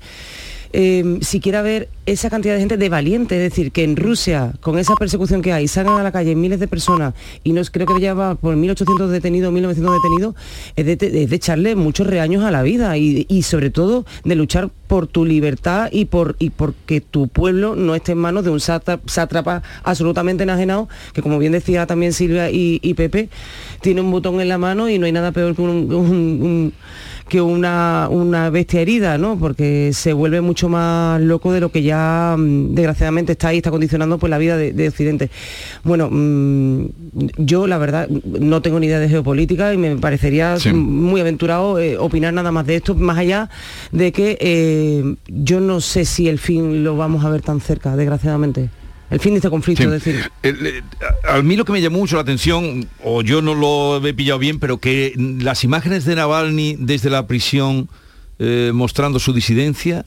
[0.74, 4.80] eh, siquiera ver esa cantidad de gente de valiente, es decir, que en Rusia, con
[4.80, 8.00] esa persecución que hay, salgan a la calle miles de personas y no creo que
[8.00, 10.36] lleva por 1.800 detenidos, 1.900 detenidos,
[10.76, 15.26] es de, echarle muchos reaños a la vida y, sobre todo de luchar por tu
[15.26, 20.44] libertad y por y porque tu pueblo no esté en manos de un sátrapa absolutamente
[20.44, 23.30] enajenado, que como bien decía también Silvia y, Pepe,
[23.82, 26.74] tiene un botón en la mano y no hay nada peor que un
[27.32, 29.38] que una, una bestia herida, ¿no?
[29.40, 33.72] Porque se vuelve mucho más loco de lo que ya mm, desgraciadamente está ahí, está
[33.72, 35.30] condicionando pues, la vida de, Occidente.
[35.86, 36.88] Bueno, mm,
[37.38, 41.98] yo la verdad no tengo ni idea de geopolítica y me parecería muy aventurado eh,
[41.98, 43.50] opinar nada más de esto, más allá
[43.94, 47.96] de que eh, yo no sé si el fin lo vamos a ver tan cerca,
[47.96, 48.70] desgraciadamente
[49.12, 49.84] el fin de este conflicto.
[49.84, 50.32] Es decir.
[51.28, 54.40] a mí lo que me llamó mucho la atención, o yo no lo he pillado
[54.40, 57.90] bien, pero que las imágenes de Navalny desde la prisión
[58.40, 60.06] eh, mostrando su disidencia,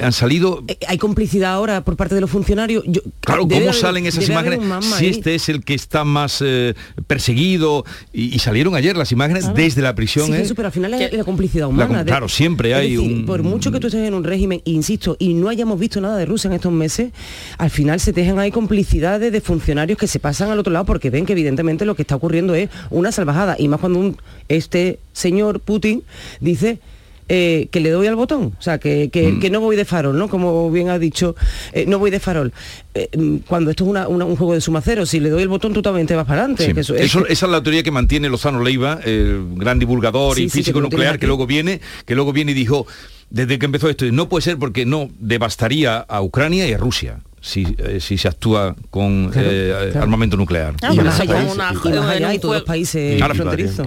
[0.00, 0.62] han salido...
[0.68, 2.84] Eh, ¿Hay complicidad ahora por parte de los funcionarios?
[3.20, 4.60] claro, ¿cómo salen esas imágenes?
[4.96, 6.74] Si este es el que está más eh,
[7.06, 10.26] perseguido y, salieron ayer las imágenes desde la prisión.
[10.26, 10.40] Sí, ¿eh?
[10.42, 12.04] eso, pero al final es la complicidad humana.
[12.04, 13.24] claro, siempre hay un...
[13.26, 16.26] Por mucho que tú estés en un régimen, insisto, y no hayamos visto nada de
[16.26, 17.12] Rusia en estos meses,
[17.58, 21.10] al final se tejen ahí complicidades de funcionarios que se pasan al otro lado porque
[21.10, 23.56] ven que evidentemente lo que está ocurriendo es una salvajada.
[23.58, 24.16] Y más cuando un,
[24.48, 26.02] este señor Putin
[26.40, 26.78] dice
[27.28, 29.52] eh, que le doy al botón, o sea, que, que, mm.
[29.52, 30.28] no voy de farol, ¿no?
[30.28, 31.36] Como bien ha dicho,
[31.72, 32.52] eh, no voy de farol.
[32.94, 35.72] Eh, mm, cuando esto es un juego de suma cero, si le doy el botón
[35.72, 36.74] tú también te vas para adelante.
[36.78, 41.26] esa es la teoría que mantiene Lozano Leiva, el gran divulgador y físico nuclear que
[41.26, 42.86] luego viene, que luego viene y dijo,
[43.30, 47.20] desde que empezó esto, no puede ser porque no debastaría a Ucrania y a Rusia
[47.42, 50.74] si, eh, si se actúa con eh, armamento nuclear.
[50.90, 53.86] y, más allá, y todos los países fronterizos.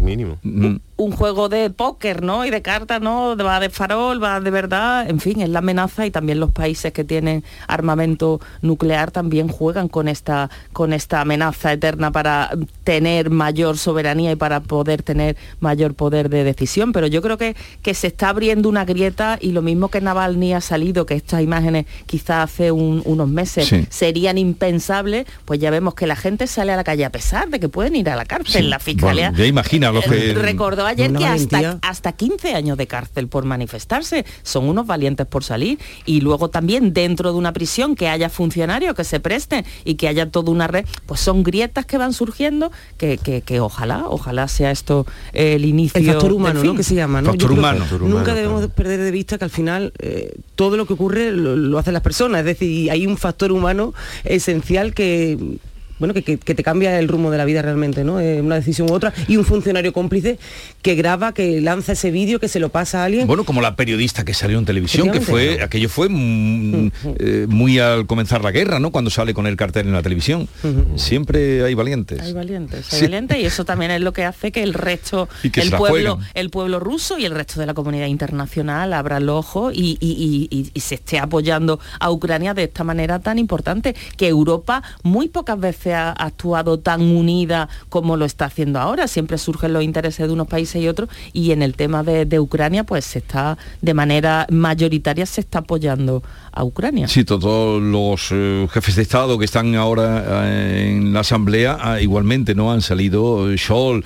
[0.00, 0.38] mínimo.
[0.42, 0.76] Mm.
[0.96, 2.44] Un, juego de póker, ¿no?
[2.44, 3.36] Y de cartas, ¿no?
[3.36, 6.92] Va de farol, va de verdad, en fin, es la amenaza y también los países
[6.92, 12.50] que tienen armamento nuclear también juegan con esta, con esta amenaza eterna para
[12.84, 16.92] tener mayor soberanía y para poder tener mayor poder de decisión.
[16.92, 20.54] Pero yo creo que, que se está abriendo una grieta y lo mismo que Navalny
[20.54, 26.06] ha salido, que estas imágenes quizás hace unos meses serían impensables, pues ya vemos que
[26.06, 28.70] la gente sale a la calle a pesar de que pueden ir a la cárcel.
[28.70, 30.30] La fiscalía ya imagina lo que...
[30.30, 30.34] Eh,
[30.84, 34.24] ayer que hasta, hasta 15 años de cárcel por manifestarse.
[34.42, 35.78] Son unos valientes por salir.
[36.06, 40.08] Y luego también dentro de una prisión que haya funcionarios que se presten y que
[40.08, 44.70] haya toda una red, pues son grietas que van surgiendo que, que, ojalá, ojalá sea
[44.70, 46.00] esto el inicio.
[46.00, 46.74] El factor humano, ¿no?
[46.74, 47.30] Que se llama, ¿no?
[47.30, 47.84] Factor humano.
[48.00, 51.78] nunca debemos perder de vista que al final eh, todo lo que ocurre lo, lo
[51.78, 52.40] hacen las personas.
[52.40, 53.94] Es decir, hay un factor humano
[54.24, 55.58] esencial que
[55.98, 58.14] bueno, que, te cambia el rumbo de la vida realmente, ¿no?
[58.14, 59.12] una decisión u otra.
[59.28, 60.38] Y un funcionario cómplice
[60.82, 63.26] que graba, que lanza ese vídeo, que se lo pasa a alguien.
[63.26, 67.78] Bueno, como la periodista que salió en televisión, que fue, aquello fue mm, eh, muy
[67.78, 68.90] al comenzar la guerra, ¿no?
[68.90, 70.48] Cuando sale con el cartel en la televisión.
[70.96, 72.20] Siempre hay valientes.
[72.20, 75.70] Hay valientes, hay valientes y eso también es lo que hace que el resto, el
[75.70, 79.98] pueblo, el pueblo ruso y el resto de la comunidad internacional abra el ojo y,
[80.00, 85.58] y se esté apoyando a Ucrania de esta manera tan importante, que Europa muy pocas
[85.58, 89.08] veces ha actuado tan unida como lo está haciendo ahora.
[89.08, 92.84] Siempre surgen los intereses de unos países y otros y en el tema de, Ucrania
[92.84, 97.08] pues se está de manera mayoritaria se está apoyando a Ucrania.
[97.08, 102.00] Sí, todos los eh, jefes de Estado que están ahora eh, en la Asamblea ah,
[102.00, 104.04] igualmente no han salido eh, Scholl,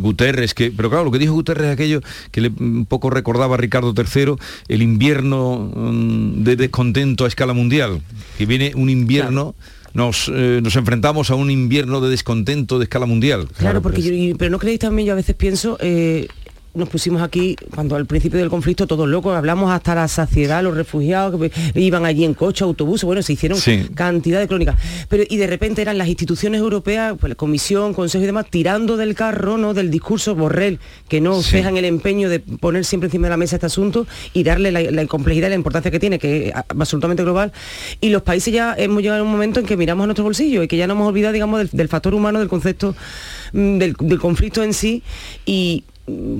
[0.00, 3.54] Guterres, que, pero claro, lo que dijo Guterres es aquello que le, un poco recordaba
[3.54, 4.34] a Ricardo III,
[4.68, 8.00] el invierno mm, de descontento a escala mundial,
[8.38, 9.54] que viene un invierno
[9.94, 13.48] nos, eh, nos enfrentamos a un invierno de descontento de escala mundial.
[13.58, 16.28] Claro, porque yo, pero no creéis también, yo a veces pienso, eh,
[16.72, 20.76] nos pusimos aquí, cuando al principio del conflicto, todos locos, hablamos hasta la saciedad, los
[20.76, 23.58] refugiados que iban allí en coche, autobuses, bueno, se hicieron
[23.94, 24.76] cantidad de crónicas.
[25.08, 28.96] Pero, y de repente eran las instituciones europeas, pues la Comisión, Consejo y demás, tirando
[28.96, 29.74] del carro, ¿no?
[29.74, 30.78] Del discurso Borrell,
[31.08, 34.44] que no dejan el empeño de poner siempre encima de la mesa este asunto y
[34.44, 37.52] darle la, complejidad y la importancia que tiene, que es absolutamente global.
[38.00, 40.62] Y los países ya hemos llegado a un momento en que miramos a nuestro bolsillo
[40.62, 42.94] y que ya no hemos olvidado, digamos, del, factor humano, del concepto
[43.52, 45.02] mm, del, del conflicto en sí
[45.44, 45.84] y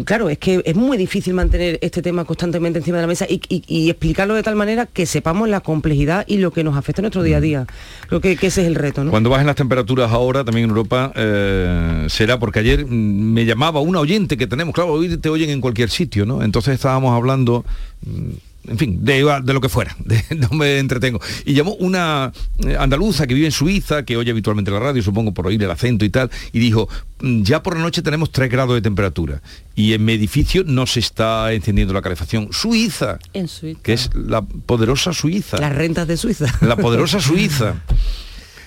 [0.04, 3.90] claro, es que es muy difícil mantener este tema constantemente encima de la mesa y,
[3.90, 7.22] explicarlo de tal manera que sepamos la complejidad y lo que nos afecta en nuestro
[7.22, 7.66] día a día.
[8.08, 9.04] Creo que, ese es el reto.
[9.04, 9.10] ¿no?
[9.10, 13.80] Cuando bajen las temperaturas ahora, también en Europa, eh, será porque ayer mm, me llamaba
[13.80, 16.42] un oyente que tenemos, claro, hoy te oyen en cualquier sitio, ¿no?
[16.42, 17.64] Entonces estábamos hablando
[18.06, 19.96] mm, en fin, de, lo que fuera,
[20.36, 21.20] no me entretengo.
[21.44, 25.32] Y llamó una eh, andaluza que vive en Suiza, que oye habitualmente la radio, supongo
[25.32, 26.88] por oír el acento y tal, y dijo,
[27.20, 29.40] mm, ya por la noche tenemos 3 grados de temperatura
[29.74, 32.48] y en mi edificio no se está encendiendo la calefacción.
[32.52, 33.80] Suiza, en Suiza.
[33.82, 35.58] que es la poderosa Suiza.
[35.58, 36.46] Las rentas de Suiza.
[36.60, 37.76] La poderosa Suiza.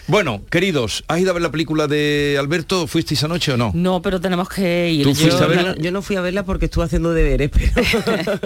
[0.05, 2.87] Bueno, queridos, ¿has ido a ver la película de Alberto?
[2.87, 3.71] ¿Fuisteis anoche o no?
[3.73, 5.03] No, pero tenemos que ir.
[5.03, 5.75] ¿Tú fuiste yo, a verla?
[5.77, 8.39] Yo, no fui a verla porque estuve haciendo deberes, pero,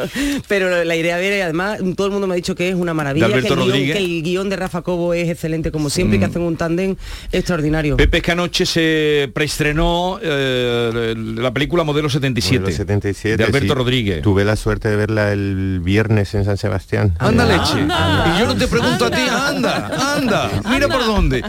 [0.47, 2.93] pero la idea a ver, además, todo el mundo me ha dicho que es una
[2.93, 3.47] maravilla, que
[3.97, 6.29] el, guion, de Rafa Cobo es excelente como siempre y que mm.
[6.29, 6.95] hacen un tándem
[7.31, 7.97] extraordinario.
[7.97, 14.21] Pepe, es que anoche se preestrenó eh, la película Modelo 77, 77 de Alberto Rodríguez.
[14.21, 17.15] Tuve la suerte de verla el viernes en San Sebastián.
[17.17, 17.79] Anda, leche.
[17.81, 21.46] Y yo no te pregunto a ti, anda, anda, mira por dónde.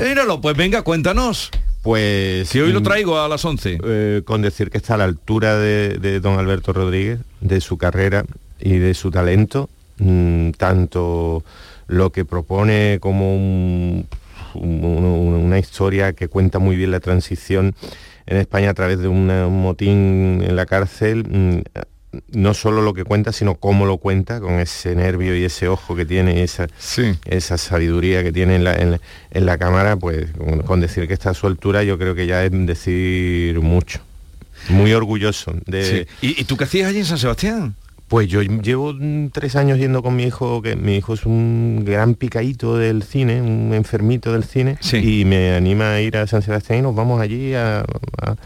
[0.00, 1.50] Míralo, pues venga, cuéntanos.
[1.82, 2.48] Pues...
[2.48, 3.78] Si hoy lo mm, traigo a las 11.
[3.82, 8.24] Eh, con decir que está a la altura de, don Alberto Rodríguez, de su carrera
[8.58, 9.68] y de su talento,
[9.98, 11.44] mm, tanto
[11.86, 13.34] lo que propone como
[14.54, 17.74] una historia que cuenta muy bien la transición
[18.26, 19.26] en España a través de un
[19.62, 21.60] motín en la cárcel, mm,
[22.30, 25.94] no solo lo que cuenta, sino cómo lo cuenta, con ese nervio y ese ojo
[25.94, 26.68] que tiene, esa,
[27.26, 30.26] esa sabiduría que tiene en la, en, la cámara, pues
[30.64, 34.00] con, decir que está a su altura yo creo que ya es decir mucho.
[34.68, 36.08] Muy orgulloso de...
[36.20, 37.74] ¿Y, ¿Y, tú qué hacías allí en San Sebastián?
[38.08, 38.94] Pues yo llevo
[39.32, 43.42] tres años yendo con mi hijo, que mi hijo es un gran picadito del cine,
[43.42, 47.20] un enfermito del cine, y me anima a ir a San Sebastián y nos vamos
[47.20, 47.84] allí a,
[48.22, 48.36] a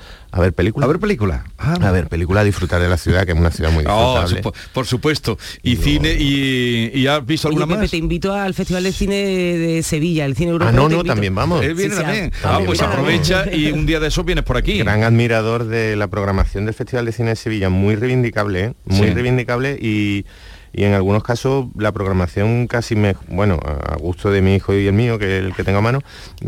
[0.40, 0.86] ver películas.
[0.86, 1.42] A ver películas.
[1.58, 4.58] Ah, a ver películas, disfrutar de la ciudad, que es una ciudad muy oh, disfrutable.
[4.72, 5.38] por, supuesto.
[5.62, 7.90] Y cine, y, has visto alguna más?
[7.90, 10.70] te invito al Festival de Cine de, Sevilla, el cine europeo.
[10.70, 11.64] Ah, no, no, también vamos.
[11.64, 12.32] Él viene también.
[12.44, 14.78] Ah, pues aprovecha y un día de eso vienes por aquí.
[14.78, 18.74] Gran admirador de la programación del Festival de Cine de Sevilla, muy reivindicable, ¿eh?
[18.86, 20.24] muy reivindicable y
[20.72, 24.86] y en algunos casos la programación casi, me, bueno, a gusto de mi hijo y
[24.86, 26.00] el mío, que es el que tengo a mano,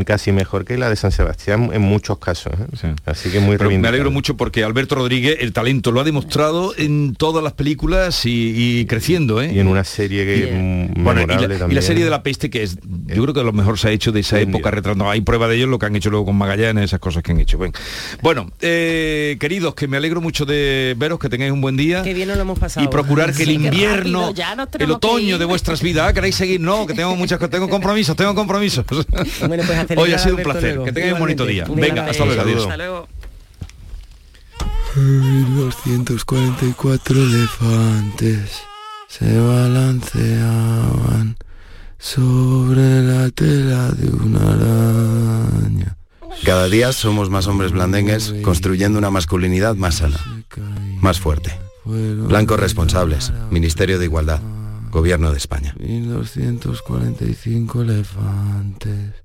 [0.05, 2.53] casi mejor que la de San Sebastián en muchos casos.
[2.83, 2.95] ¿eh?
[3.05, 7.15] Así que muy Me alegro mucho porque Alberto Rodríguez el talento lo ha demostrado en
[7.15, 9.41] todas las películas y, creciendo.
[9.41, 9.51] ¿eh?
[9.53, 12.49] Y en una serie que es bueno, y la, y la, serie de la peste
[12.49, 15.09] que es, yo creo que lo mejor se ha hecho de esa época retratando.
[15.09, 17.39] Hay prueba de ello lo que han hecho luego con Magallanes, esas cosas que han
[17.39, 17.59] hecho.
[18.21, 22.03] Bueno, eh, queridos, que me alegro mucho de veros, que tengáis un buen día.
[22.03, 22.85] Que bien lo hemos pasado.
[22.85, 24.14] Y procurar que el invierno
[24.79, 26.13] el otoño de vuestras vidas.
[26.13, 26.61] ¿Queréis seguir?
[26.61, 28.85] No, que tengo muchas tengo compromisos, tengo compromisos.
[28.95, 29.07] Pues
[29.97, 30.81] Hoy ha sido un placer.
[30.83, 31.65] Que tengáis un bonito día.
[31.69, 32.41] Venga, hasta luego.
[32.41, 32.63] Adiós.
[32.63, 33.07] Hasta luego.
[34.95, 38.61] 244 elefantes
[39.07, 41.37] se balanceaban
[41.97, 45.97] sobre la tela de una araña.
[46.43, 50.19] Cada día somos más hombres blandengues construyendo una masculinidad más sana,
[51.01, 51.57] más fuerte.
[51.85, 54.41] Blancos responsables, Ministerio de Igualdad,
[54.89, 55.75] Gobierno de España.
[55.79, 59.24] 1245 elefantes.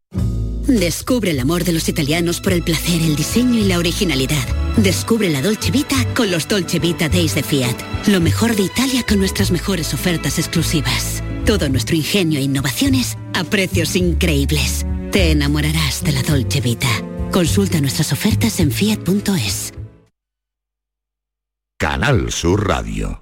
[0.79, 4.47] Descubre el amor de los italianos por el placer, el diseño y la originalidad.
[4.77, 8.07] Descubre la Dolce Vita con los Dolce Vita Days de Fiat.
[8.07, 11.21] Lo mejor de Italia con nuestras mejores ofertas exclusivas.
[11.45, 14.85] Todo nuestro ingenio e innovaciones a precios increíbles.
[15.11, 16.89] Te enamorarás de la Dolce Vita.
[17.33, 19.73] Consulta nuestras ofertas en fiat.es.
[21.77, 23.21] Canal Sur Radio.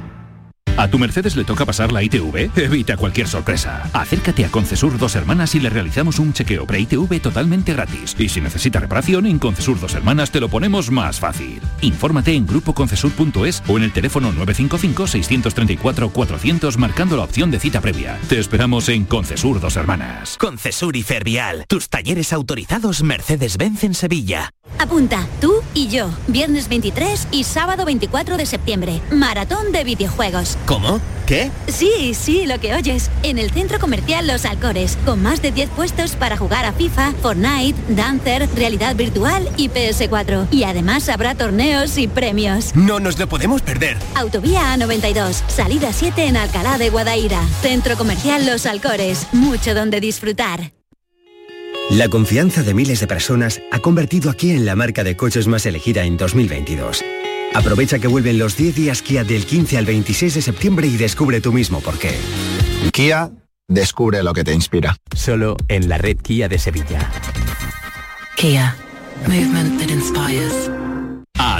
[0.77, 2.49] ¿A tu Mercedes le toca pasar la ITV?
[2.55, 3.89] Evita cualquier sorpresa.
[3.93, 8.15] Acércate a Concesur Dos Hermanas y le realizamos un chequeo pre-ITV totalmente gratis.
[8.17, 11.61] Y si necesita reparación, en Concesur Dos Hermanas te lo ponemos más fácil.
[11.81, 18.17] Infórmate en grupoconcesur.es o en el teléfono 955-634-400 marcando la opción de cita previa.
[18.27, 20.37] Te esperamos en Concesur Dos Hermanas.
[20.39, 24.49] Concesur y Fervial, tus talleres autorizados Mercedes-Benz en Sevilla.
[24.79, 30.57] Apunta, tú y yo, viernes 23 y sábado 24 de septiembre, maratón de videojuegos.
[30.65, 31.01] ¿Cómo?
[31.25, 31.49] ¿Qué?
[31.67, 33.09] Sí, sí, lo que oyes.
[33.23, 37.13] En el centro comercial Los Alcores, con más de 10 puestos para jugar a FIFA,
[37.21, 40.47] Fortnite, Dancer, realidad virtual y PS4.
[40.51, 42.75] Y además habrá torneos y premios.
[42.75, 43.97] No nos lo podemos perder.
[44.15, 47.41] Autovía A92, salida 7 en Alcalá de Guadaira.
[47.61, 50.71] Centro comercial Los Alcores, mucho donde disfrutar.
[51.89, 55.47] La confianza de miles de personas ha convertido a Kia en la marca de coches
[55.47, 57.03] más elegida en 2022.
[57.53, 61.41] Aprovecha que vuelven los 10 días Kia del 15 al 26 de septiembre y descubre
[61.41, 62.15] tú mismo por qué.
[62.93, 63.31] Kia,
[63.67, 64.95] descubre lo que te inspira.
[65.15, 67.11] Solo en la red Kia de Sevilla.
[68.37, 68.75] Kia,
[69.27, 70.69] movement that inspires.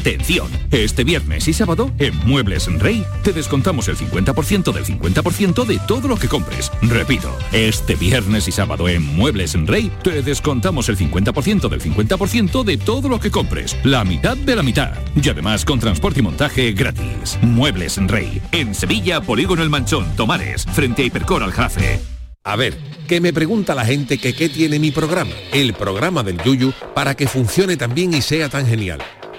[0.01, 5.77] Atención, este viernes y sábado en Muebles Rey te descontamos el 50% del 50% de
[5.87, 6.71] todo lo que compres.
[6.81, 12.77] Repito, este viernes y sábado en Muebles Rey te descontamos el 50% del 50% de
[12.77, 13.77] todo lo que compres.
[13.83, 14.93] La mitad de la mitad.
[15.15, 17.37] Y además con transporte y montaje gratis.
[17.43, 18.41] Muebles Rey.
[18.51, 21.99] En Sevilla, Polígono El Manchón, Tomares, frente a Hipercor al Jafe.
[22.43, 22.75] A ver,
[23.07, 27.13] que me pregunta la gente que qué tiene mi programa, el programa del Yuyu, para
[27.13, 28.99] que funcione tan bien y sea tan genial.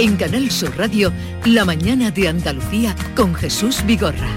[0.00, 1.12] En Canal Sur Radio,
[1.44, 4.30] La mañana de Andalucía con Jesús Vigorra.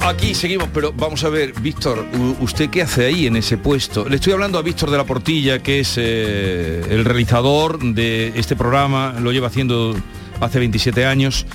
[0.00, 2.06] Aquí seguimos, pero vamos a ver, Víctor,
[2.38, 4.08] ¿usted qué hace ahí en ese puesto?
[4.08, 8.54] Le estoy hablando a Víctor de la Portilla, que es eh, el realizador de este
[8.54, 9.96] programa, lo lleva haciendo
[10.40, 11.46] hace 27 años.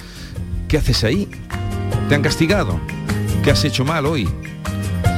[0.68, 1.30] ¿Qué haces ahí?
[2.10, 2.82] ¿Te han castigado?
[3.46, 4.28] ¿Qué has hecho mal hoy?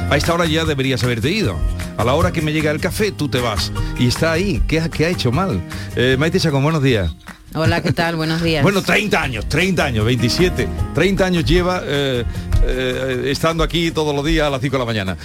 [0.08, 1.58] A esta hora ya deberías haberte ido
[1.96, 3.72] a la hora que me llega el café, tú te vas.
[3.98, 4.62] Y está ahí.
[4.66, 5.60] ¿Qué, ha hecho mal?
[5.96, 7.12] Eh, Maite Chacón, buenos días.
[7.54, 8.16] Hola, ¿qué tal?
[8.16, 8.62] Buenos días.
[8.62, 10.68] Bueno, 30 años, 30 años, 27.
[10.94, 12.24] 30 años lleva eh,
[12.64, 15.16] eh, estando aquí todos los días a las 5 de la mañana.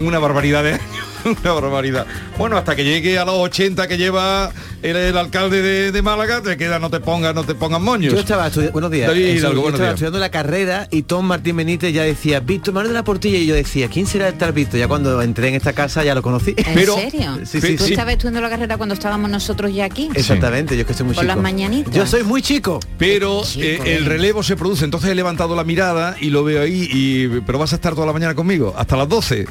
[0.00, 0.78] Una barbaridad de
[1.42, 2.06] una barbaridad.
[2.36, 4.52] Bueno, hasta que llegue a los 80 que lleva
[4.82, 8.12] el, alcalde de, Málaga, te queda, no te pongas, no te pongas moños.
[8.12, 9.10] Yo estaba estudiando, buenos días.
[9.10, 13.38] estaba estudiando la carrera y Tom Martín Benítez ya decía, Víctor Manuel de la Portilla,
[13.38, 14.78] y yo decía, ¿quién será el tal Víctor?
[14.78, 16.54] Ya cuando entré en esta casa ya lo conocí.
[16.56, 17.38] ¿En Pero, serio?
[17.44, 20.08] Sí, sí, ¿Tú estabas estudiando la carrera cuando estábamos nosotros ya aquí?
[20.14, 21.20] Exactamente, yo es que estoy muy chico.
[21.20, 21.94] Por las mañanitas.
[21.94, 22.80] Yo soy muy chico.
[22.98, 26.88] Pero eh, el relevo se produce, entonces he levantado la mirada y lo veo ahí,
[26.92, 29.46] y, pero vas a estar toda la mañana conmigo, hasta las 12.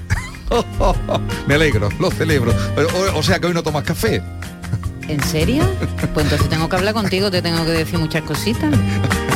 [1.48, 2.54] Me alegro, lo celebro.
[3.16, 4.22] O, sea que hoy no tomas café.
[5.08, 5.64] ¿En serio?
[6.14, 8.74] Pues entonces tengo que hablar contigo, te tengo que decir muchas cositas.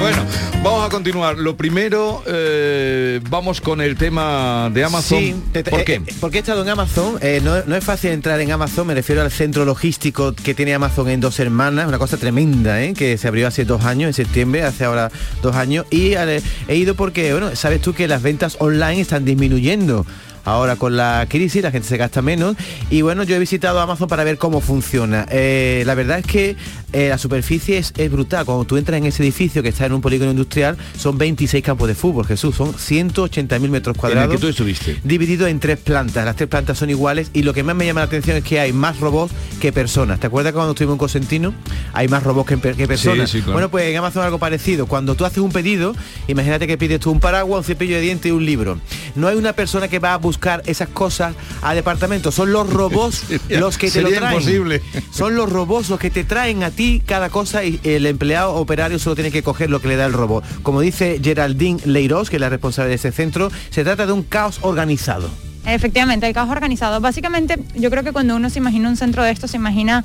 [0.00, 0.24] Bueno,
[0.64, 1.36] vamos a continuar.
[1.36, 5.42] Lo primero, eh, vamos con el tema de Amazon.
[5.68, 5.96] ¿Por qué?
[5.96, 7.18] Eh, porque he estado en Amazon.
[7.20, 11.10] Eh, no, es fácil entrar en Amazon, me refiero al centro logístico que tiene Amazon
[11.10, 14.86] en Dos Hermanas, una cosa tremenda, que se abrió hace dos años, en septiembre, hace
[14.86, 15.10] ahora
[15.42, 15.84] dos años.
[15.90, 20.06] Y he ido porque, bueno, sabes tú que las ventas online están disminuyendo
[20.44, 22.56] ahora con la crisis, la gente se gasta menos.
[22.90, 25.26] Y bueno, yo he visitado Amazon para ver cómo funciona.
[25.30, 26.56] Eh, la verdad es que
[26.92, 28.44] eh, la superficie es, brutal.
[28.44, 31.88] Cuando tú entras en ese edificio que está en un polígono industrial, son 26 campos
[31.88, 34.34] de fútbol, Jesús, son 180.000 metros cuadrados.
[34.34, 34.98] ¿En tú estuviste?
[35.04, 36.24] Dividido en tres plantas.
[36.24, 38.60] Las tres plantas son iguales y lo que más me llama la atención es que
[38.60, 40.20] hay más robots que personas.
[40.20, 41.54] ¿Te acuerdas cuando estuvimos en Cosentino?
[41.92, 43.34] Hay más robots que, personas.
[43.46, 44.86] Bueno, pues en Amazon algo parecido.
[44.86, 45.94] Cuando tú haces un pedido,
[46.28, 48.78] imagínate que pides tú un paraguas, un cepillo de dientes y un libro.
[49.14, 50.29] No hay una persona que va a buscar
[50.66, 52.32] esas cosas a departamento.
[52.32, 54.80] Son los robots los que te lo traen.
[55.10, 58.98] Son los robots los que te traen a ti cada cosa y el empleado operario
[58.98, 60.44] solo tiene que coger lo que le da el robot.
[60.62, 64.22] Como dice Geraldine Leiros, que es la responsable de ese centro, se trata de un
[64.22, 65.28] caos organizado.
[65.66, 67.00] Efectivamente, el caos organizado.
[67.00, 70.04] Básicamente, yo creo que cuando uno se imagina un centro de esto, se imagina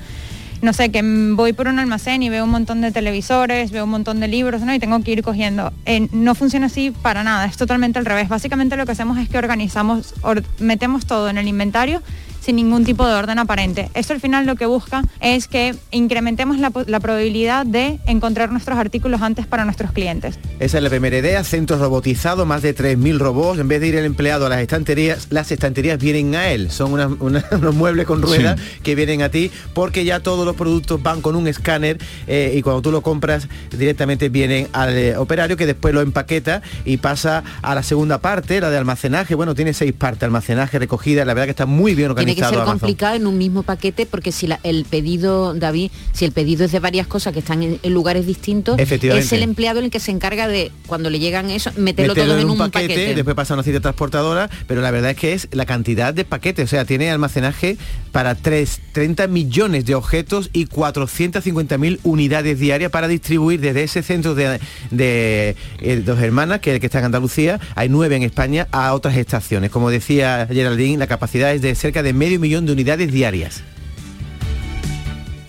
[0.62, 1.02] no sé, que
[1.34, 4.62] voy por un almacén y veo un montón de televisores, veo un montón de libros,
[4.62, 4.74] ¿no?
[4.74, 5.72] Y tengo que ir cogiendo.
[5.86, 8.30] Eh, no funciona así para nada, es totalmente al revés.
[8.30, 10.14] Básicamente lo que hacemos es que organizamos,
[10.60, 12.02] metemos todo en el inventario
[12.46, 13.90] sin ningún tipo de orden aparente.
[13.96, 18.78] Esto al final lo que busca es que incrementemos la, la probabilidad de encontrar nuestros
[18.78, 20.38] artículos antes para nuestros clientes.
[20.60, 23.60] Esa es la primera idea, centros robotizados, más de 3.000 robots.
[23.60, 26.70] En vez de ir el empleado a las estanterías, las estanterías vienen a él.
[26.70, 28.80] Son una- una- unos muebles con ruedas Sí.
[28.84, 32.62] que vienen a ti porque ya todos los productos van con un escáner eh, y
[32.62, 37.44] cuando tú lo compras directamente vienen al eh, operario que después lo empaqueta y pasa
[37.62, 39.34] a la segunda parte, la de almacenaje.
[39.36, 41.26] Bueno, tiene seis partes, almacenaje, recogida.
[41.26, 42.80] La verdad que está muy bien Tiene que ser Amazon.
[42.80, 46.72] complicado en un mismo paquete porque si la- el pedido, David, si el pedido es
[46.72, 50.12] de varias cosas que están en, en lugares distintos, es el empleado el que se
[50.12, 53.16] encarga de, cuando le llegan eso, meterlo, meterlo todo en un paquete.
[53.16, 56.26] después pasa a una cita transportadora, pero la verdad es que es la cantidad de
[56.26, 57.78] paquetes, o sea, tiene almacenaje
[58.12, 64.36] para 3, 30 millones de objetos y 450.000 unidades diarias para distribuir desde ese centro
[64.36, 64.60] de,
[64.92, 68.68] de, eh, dos hermanas, que es el que está en Andalucía, hay nueve en España,
[68.72, 69.70] a otras estaciones.
[69.72, 73.62] Como decía Geraldine, la capacidad es de cerca de medio millón de unidades diarias.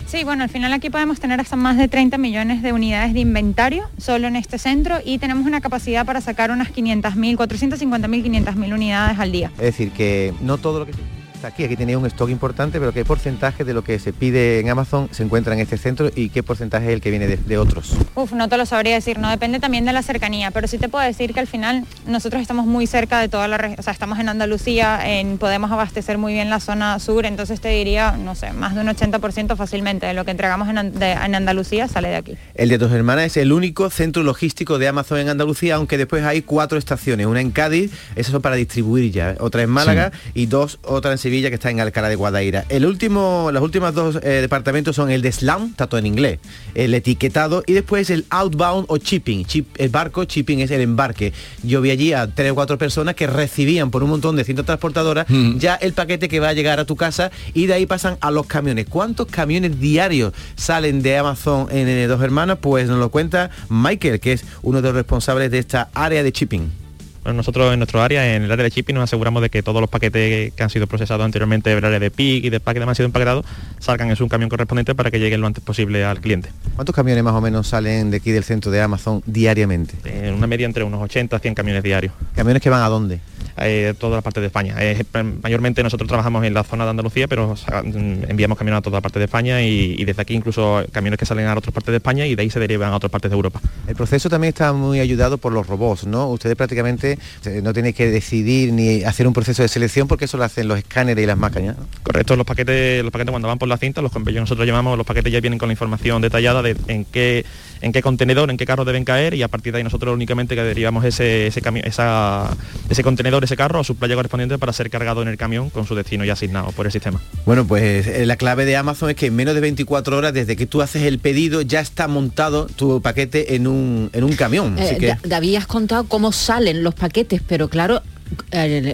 [0.05, 3.19] Sí, bueno, al final aquí podemos tener hasta más de 30 millones de unidades de
[3.19, 8.73] inventario solo en este centro y tenemos una capacidad para sacar unas 500.000, 450.000, 500.000
[8.73, 9.51] unidades al día.
[9.55, 10.93] Es decir, que no todo lo que
[11.37, 14.59] está aquí, aquí tenía un stock importante, pero qué porcentaje de lo que se pide
[14.59, 17.37] en Amazon se encuentra en este centro y qué porcentaje es el que viene de,
[17.37, 17.95] de otros.
[18.15, 20.89] Uf, no te lo sabría decir, no depende también de la cercanía, pero sí te
[20.89, 23.93] puedo decir que al final nosotros estamos muy cerca de toda la región, o sea,
[23.93, 28.33] estamos en Andalucía, en, podemos abastecer muy bien la zona sur, entonces te diría, no
[28.35, 31.87] sé, más de un 80% fácilmente de lo que entregamos en, An- de- en Andalucía
[31.87, 32.37] sale de aquí.
[32.55, 36.23] El de Dos Hermanas es el único centro logístico de Amazon en Andalucía, aunque después
[36.23, 40.47] hay cuatro estaciones, una en Cádiz, esas son para distribuir ya, otra en Málaga y
[40.47, 42.63] dos, otra en Sevilla que está en Alcalá de Guadaira.
[42.69, 46.39] El último, los últimos dos eh, departamentos son el de Slam, está todo en inglés,
[46.73, 49.43] el etiquetado y después el outbound o shipping.
[49.43, 51.33] Chip- el barco, shipping es el embarque.
[51.63, 54.65] Yo vi allí a tres o cuatro personas que recibían por un montón de cintas
[54.65, 55.25] transportadoras
[55.57, 58.31] ya el paquete que va a llegar a tu casa y de ahí pasan a
[58.31, 58.85] los camiones.
[58.87, 62.59] ¿Cuántos camiones diarios salen de Amazon en eh, Dos Hermanas?
[62.61, 66.31] Pues nos lo cuenta Michael, que es uno de los responsables de esta área de
[66.31, 66.86] shipping.
[67.33, 69.89] Nosotros en nuestro área, en el área de shipping, nos aseguramos de que todos los
[69.89, 72.95] paquetes que han sido procesados anteriormente del área de PIC y de paquete que han
[72.95, 73.45] sido empaquetados
[73.79, 76.49] salgan en su camión correspondiente para que lleguen lo antes posible al cliente.
[76.75, 79.95] ¿Cuántos camiones más o menos salen de aquí del centro de Amazon diariamente?
[80.05, 82.13] En una media entre unos 80 a 100 camiones diarios.
[82.35, 83.19] ¿Camiones que van a dónde?
[83.59, 84.75] Eh, todas las partes de España.
[84.79, 85.03] Eh,
[85.41, 88.81] mayormente nosotros trabajamos en la zona de Andalucía, pero o sea, mm, enviamos camiones a
[88.81, 91.91] todas partes de España y, y desde aquí incluso camiones que salen a otras partes
[91.91, 93.59] de España y de ahí se derivan a otras partes de Europa.
[93.87, 96.27] El proceso también está muy ayudado por los robots, ¿no?
[96.29, 100.37] Ustedes prácticamente eh, no tienen que decidir ni hacer un proceso de selección porque eso
[100.37, 101.77] lo hacen los escáneres y las máquinas.
[101.77, 101.85] ¿no?
[102.03, 105.05] Correcto, los paquetes, los paquetes cuando van por la cinta, los que nosotros llamamos, los
[105.07, 107.45] paquetes ya vienen con la información detallada de en qué,
[107.81, 110.55] en qué contenedor, en qué carro deben caer y a partir de ahí nosotros únicamente
[110.55, 112.55] que derivamos ese, ese, esa-
[112.89, 115.85] ese contenedor, ese carro a su playa correspondiente para ser cargado en el camión con
[115.87, 117.19] su destino ya asignado por el sistema.
[117.45, 120.55] Bueno, pues eh, la clave de Amazon es que en menos de 24 horas desde
[120.55, 124.77] que tú haces el pedido ya está montado tu paquete en un, en un camión.
[124.77, 128.01] Así Eh, que- David, has contado cómo salen los paquetes, pero claro,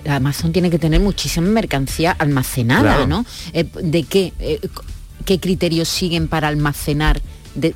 [0.07, 3.07] Amazon tiene que tener muchísima mercancía almacenada, Claro.
[3.07, 3.25] ¿no?
[3.53, 4.31] Eh, ¿De qué,
[5.25, 7.21] qué criterios siguen para almacenar
[7.55, 7.73] de-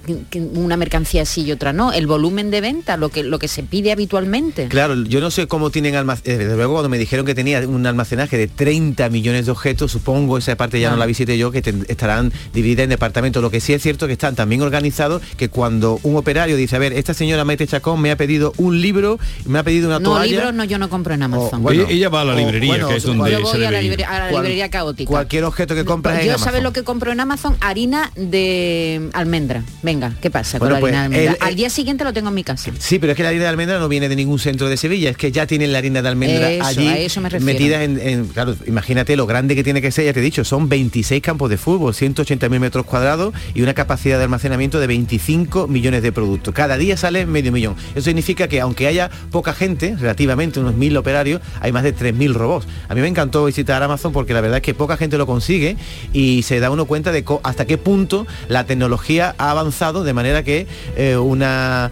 [0.55, 1.91] una mercancía sí y otra no?
[1.93, 4.67] El volumen de venta, lo que, lo que se pide habitualmente.
[4.67, 6.37] Claro, yo no sé cómo tienen almacenaje.
[6.37, 10.37] Desde luego cuando me dijeron que tenía un almacenaje de 30 millones de objetos, supongo
[10.37, 10.99] esa parte ya no Ah.
[10.99, 13.41] la visité yo, que ten- estarán divididas en departamentos.
[13.41, 16.79] Lo que sí es cierto que están también organizados que cuando un operario dice, a
[16.79, 20.11] ver, esta señora Maite Chacón me ha pedido un libro, me ha pedido una No,
[20.11, 20.31] toalla.
[20.31, 21.61] libros no, yo no compro en Amazon.
[21.61, 23.65] bueno, Ella- ella va a la o, librería, bueno, que es donde Yo se voy
[23.65, 23.89] a la, debe ir.
[23.91, 25.07] libre- a la Cual- librería caótica.
[25.09, 26.45] Cualquier objeto que compras en Yo Amazon.
[26.45, 29.63] sabes lo que compro en Amazon, harina de almendra.
[29.83, 31.45] Venga, ¿qué pasa Bueno, con pues, la harina de almendra?
[31.45, 32.71] el- Al día siguiente lo tengo en mi casa.
[32.79, 35.11] Sí, pero es que la harina de almendra no viene de ningún centro de Sevilla,
[35.11, 37.45] es que ya tienen la harina de almendra Eso, allí a eso me refiero.
[37.53, 40.43] metida en, en- claro, imagínate lo grande que tiene que ser, ya te he dicho,
[40.43, 45.67] son 26 campos de fútbol, 180.000 metros cuadrados y una capacidad de almacenamiento de 25
[45.67, 46.53] millones de productos.
[46.53, 47.75] Cada día sale medio millón.
[47.95, 52.33] Eso significa que aunque haya poca gente, relativamente unos mil operarios, hay más de 3.000
[52.33, 52.67] robots.
[52.89, 55.77] A mí me encantó visitar Amazon porque la verdad es que poca gente lo consigue
[56.13, 60.43] y se da uno cuenta de hasta qué punto la tecnología ha avanzado de manera
[60.43, 61.91] que eh, una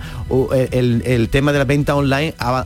[0.72, 2.64] el, el tema de la venta online ha-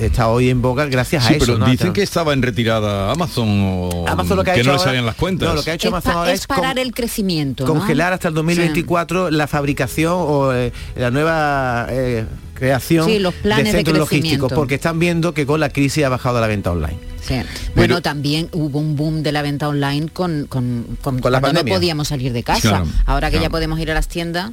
[0.00, 1.46] está hoy en boga gracias Sí, a eso.
[1.46, 1.66] pero ¿no?
[1.66, 4.78] dicen que estaba en retirada Amazon o Amazon lo que ha que hecho no le
[4.78, 5.48] ahora- salían las cuentas.
[5.48, 7.64] no, lo que ha hecho Es, Amazon pa- ahora es con- parar el crecimiento.
[7.66, 7.72] ¿no?
[7.72, 12.24] congelar hasta el 2024 la fabricación o eh, la nueva eh,
[12.62, 16.04] creación Sí, los planes de de centros logísticos, porque están viendo que con la crisis
[16.04, 16.96] ha bajado la venta online.
[17.20, 17.34] Sí.
[17.74, 21.62] Bueno, también hubo un boom de la venta online con, con, con- Con la cuando
[21.62, 22.60] no podíamos salir de casa.
[22.60, 23.46] Claro, Ahora que claro.
[23.46, 24.50] ya podemos ir a las tiendas.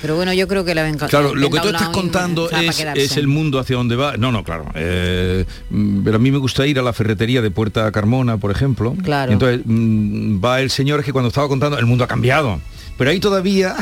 [0.00, 3.16] Pero bueno, yo creo que la venta Claro, la lo que tú estás contando es,
[3.16, 4.16] el mundo hacia donde va.
[4.16, 4.66] No, no, claro.
[4.74, 8.50] eh, mm, pero a mí me gusta ir a la ferretería de Puerta Carmona, por
[8.50, 8.94] ejemplo.
[9.02, 9.32] Claro.
[9.32, 12.60] Entonces mm, va el señor es que cuando estaba contando, el mundo ha cambiado.
[12.96, 13.74] Pero ahí todavía...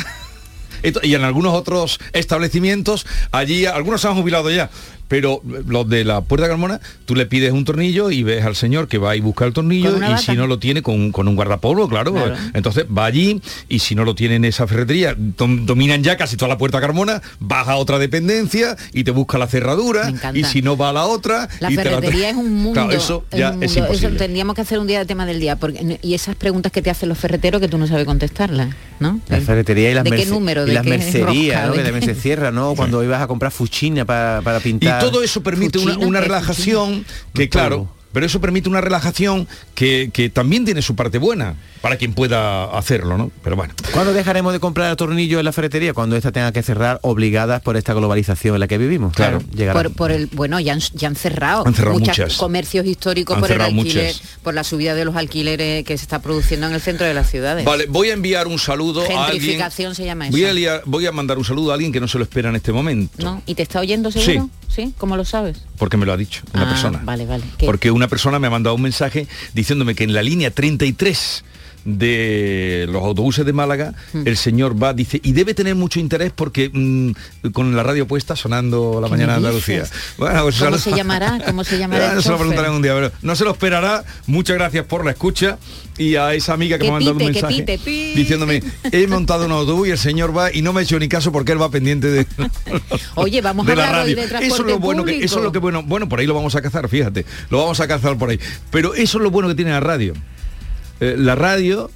[0.83, 4.71] Y en algunos otros establecimientos, allí algunos se han jubilado ya,
[5.09, 8.89] pero los de la Puerta Carmona, tú le pides un tornillo y ves al señor
[8.89, 10.19] que va y busca el tornillo y bata.
[10.19, 12.13] si no lo tiene con, con un guardapolvo, claro.
[12.13, 12.37] Claro.
[12.55, 16.37] Entonces va allí y si no lo tiene en esa ferretería, dom- dominan ya casi
[16.37, 20.63] toda la puerta Carmona, baja a otra dependencia y te busca la cerradura y si
[20.63, 21.49] no va a la otra.
[21.61, 22.73] La y te ferretería es un mundo.
[22.73, 23.75] Claro, eso es ya un es mundo.
[23.75, 24.19] Eso imposible.
[24.19, 25.57] tendríamos que hacer un día de tema del día.
[25.57, 29.21] Porque, y esas preguntas que te hacen los ferreteros que tú no sabes contestarlas, ¿no?
[29.29, 30.25] La ferretería y las, ¿De qué y
[30.67, 31.67] ¿De las qué mercerías?
[31.67, 31.73] ¿no?
[31.73, 32.75] ¿De que también se cierra, ¿no?
[32.75, 34.61] Cuando ibas a comprar fuchina para, para
[34.99, 37.89] Y todo eso permite una, una ¿qué es relajación que, claro.
[38.13, 42.65] Pero eso permite una relajación que, que también tiene su parte buena para quien pueda
[42.77, 43.31] hacerlo, ¿no?
[43.43, 43.75] Pero bueno.
[43.93, 45.93] ¿Cuándo dejaremos de comprar tornillos en la ferretería?
[45.95, 49.15] Cuando esta tenga que cerrar obligadas por esta globalización en la que vivimos.
[49.15, 49.43] Claro.
[49.55, 49.81] llegará.
[49.83, 52.37] Por, por el bueno ya han, ya han cerrado Han cerrado muchas muchas.
[52.39, 54.23] comercios históricos Han por el cerrado alquiler muchas.
[54.43, 57.29] por la subida de los alquileres que se está produciendo en el centro de las
[57.31, 59.27] ciudades Vale, voy a enviar un saludo a alguien.
[59.41, 62.01] gentrificación se llama eso Voy a, liar- voy a mandar un saludo a alguien que
[62.01, 63.43] no se lo espera en este momento, ¿no?
[63.47, 66.65] y te está oyendo seguro sí cómo lo sabes porque me lo ha dicho una
[66.65, 67.01] Ah, persona.
[67.05, 67.67] vale vale ¿Qué?
[67.67, 71.45] Porque una persona me ha mandado un mensaje diciéndome que en la línea 33
[71.85, 74.23] de los autobuses de Málaga, Hmm.
[74.27, 78.37] el señor va, dice, y debe tener mucho interés porque mm, con la radio puesta
[78.37, 79.85] sonando la ¿Qué mañana de Andalucía.
[80.17, 82.47] Bueno, pues cómo se llamará cómo se llamará Ya, el no se lo chofer?
[82.49, 84.05] preguntarán un día, pero no se lo esperará.
[84.27, 85.59] Muchas gracias por la escucha
[85.99, 87.79] y a esa amiga que, Que me ha mandado un mensaje pite,
[88.15, 88.63] diciéndome,
[88.93, 91.33] he montado un autobús y el señor va y no me ha hecho ni caso
[91.33, 92.27] porque él va pendiente de,
[93.15, 94.17] oye vamos de a la hoy radio.
[94.17, 96.35] de Eso es lo bueno que, eso es lo que bueno, bueno, por ahí lo
[96.35, 98.41] vamos a cazar, fíjate, lo vamos a cazar por ahí.
[98.71, 100.15] Pero eso es lo bueno que tiene la radio.
[101.01, 101.91] Eh, la radio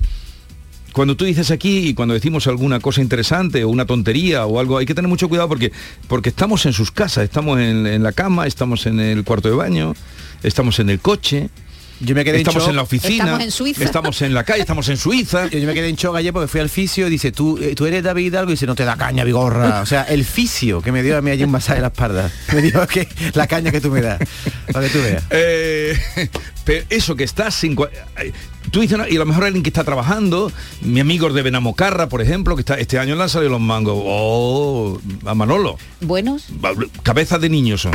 [0.93, 4.79] cuando tú dices aquí y cuando decimos alguna cosa interesante o una tontería o algo,
[4.79, 5.71] hay que tener mucho cuidado porque,
[6.09, 9.57] porque estamos en sus casas, estamos en, en la cama, estamos en el cuarto de
[9.57, 9.95] baño,
[10.43, 11.51] estamos en el coche.
[12.01, 12.71] Yo me quedé en estamos shock.
[12.71, 13.85] en la oficina, Estamos en Suiza.
[13.85, 15.47] estamos en la calle, estamos en Suiza.
[15.49, 17.75] Yo, yo me quedé en shock ayer porque fui al fisio y dice, tú, eh,
[17.75, 19.81] tú eres David Hidalgo y dice, no te da caña, vigorra.
[19.87, 22.31] O sea, el fisio que me dio a mí allí un masaje en la espalda.
[22.53, 24.19] Me dijo que la caña que tú me das.
[24.73, 25.23] Para que tú veas.
[25.31, 25.97] Eh,
[26.65, 27.77] pero eso que estás sin...
[28.71, 30.51] Tú dices, y a lo mejor alguien que está trabajando,
[30.83, 33.95] mi amigo de Benamocarra, por ejemplo, que está este año le han salido los mangos.
[34.05, 35.79] Oh, a Manolo.
[36.01, 36.45] buenos
[37.03, 37.93] Cabezas de niños son.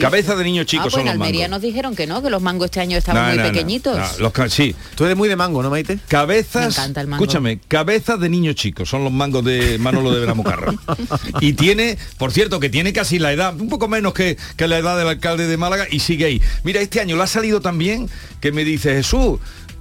[0.00, 1.50] Cabezas de niños chicos ah, pues son en los Almería mangos.
[1.50, 4.18] nos dijeron que no que los mangos este año estaban No, muy no, pequeñitos no,
[4.18, 4.74] los ca- sí.
[4.94, 5.98] Tú eres muy de mango, ¿no, Maite?
[6.08, 7.24] Cabezas, Me encanta el mango.
[7.24, 10.72] escúchame, cabezas de niños chicos, son los mangos de Manolo de Benamocarra.
[11.40, 14.78] y tiene, por cierto, que tiene casi la edad, un poco menos que, que la
[14.78, 16.42] edad del alcalde de Málaga y sigue ahí.
[16.64, 18.08] Mira, este año le ha salido también
[18.40, 19.38] que me dice Jesús.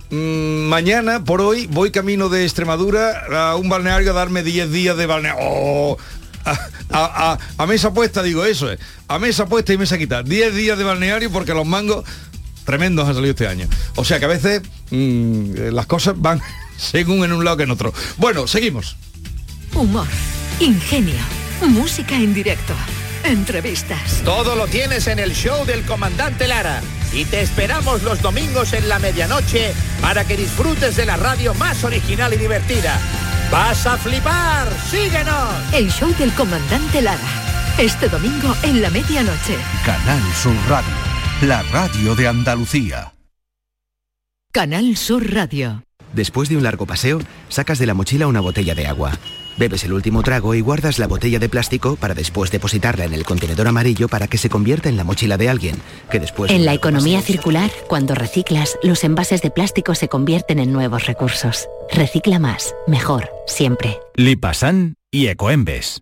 [0.09, 4.97] Mm, mañana, por hoy, voy camino de Extremadura a un balneario a darme 10 días
[4.97, 5.41] de balneario.
[5.43, 5.97] ¡Oh!
[6.45, 6.51] A,
[6.91, 8.79] a- a- a mesa puesta, digo eso es.
[9.07, 10.23] A mesa puesta y mesa quitada.
[10.23, 12.05] 10 días de balneario porque los mangos
[12.65, 13.67] tremendos han salido este año.
[13.95, 16.41] O sea que a veces mm, las cosas van
[16.77, 17.93] según en un lado que en otro.
[18.17, 18.95] Bueno, seguimos.
[19.73, 20.07] Humor,
[20.61, 21.19] ingenio,
[21.61, 22.73] música en directo,
[23.25, 24.21] entrevistas.
[24.23, 26.81] Todo lo tienes en el show del comandante Lara.
[27.13, 31.83] Y te esperamos los domingos en la medianoche para que disfrutes de la radio más
[31.83, 32.99] original y divertida.
[33.51, 34.67] ¡Vas a flipar!
[34.89, 35.73] ¡Síguenos!
[35.73, 37.19] El show del comandante Lara.
[37.77, 39.55] Este domingo en la medianoche.
[39.85, 40.93] Canal Sur Radio,
[41.41, 43.13] la radio de Andalucía.
[44.51, 45.83] Canal Sur Radio.
[46.13, 49.11] Después de un largo paseo, sacas de la mochila una botella de agua.
[49.57, 53.23] Bebes el último trago y guardas la botella de plástico para después depositarla en el
[53.25, 55.75] contenedor amarillo para que se convierta en la mochila de alguien,
[56.11, 56.51] que después...
[56.51, 61.67] En la economía circular, cuando reciclas, los envases de plástico se convierten en nuevos recursos.
[61.91, 63.99] Recicla más, mejor, siempre.
[64.15, 66.01] Lipasan y Ecoembes.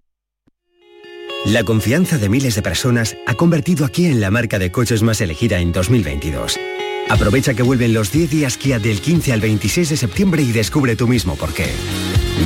[1.45, 5.03] La confianza de miles de personas ha convertido a Kia en la marca de coches
[5.03, 6.59] más elegida en 2022.
[7.07, 10.95] Aprovecha que vuelven los 10 días Kia del 15 al 26 de septiembre y descubre
[10.95, 11.69] tú mismo por qué.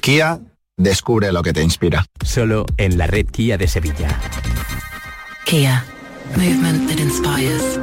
[0.02, 0.42] Kia,
[0.80, 2.06] descubre lo que te inspira.
[2.26, 4.20] Solo en la red Kia de Sevilla.
[5.46, 5.86] Kia.
[6.36, 7.80] Movement that inspires.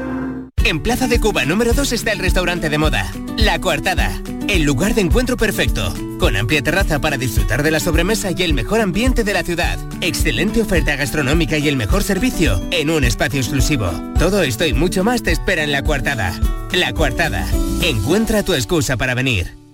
[0.64, 4.94] En Plaza de Cuba número 2 está el restaurante de moda, La Coartada, el lugar
[4.94, 9.22] de encuentro perfecto, con amplia terraza para disfrutar de la sobremesa y el mejor ambiente
[9.22, 13.90] de la ciudad, excelente oferta gastronómica y el mejor servicio en un espacio exclusivo.
[14.18, 16.36] Todo esto y mucho más te espera en La Coartada.
[16.72, 17.46] La Coartada,
[17.82, 19.65] encuentra tu excusa para venir.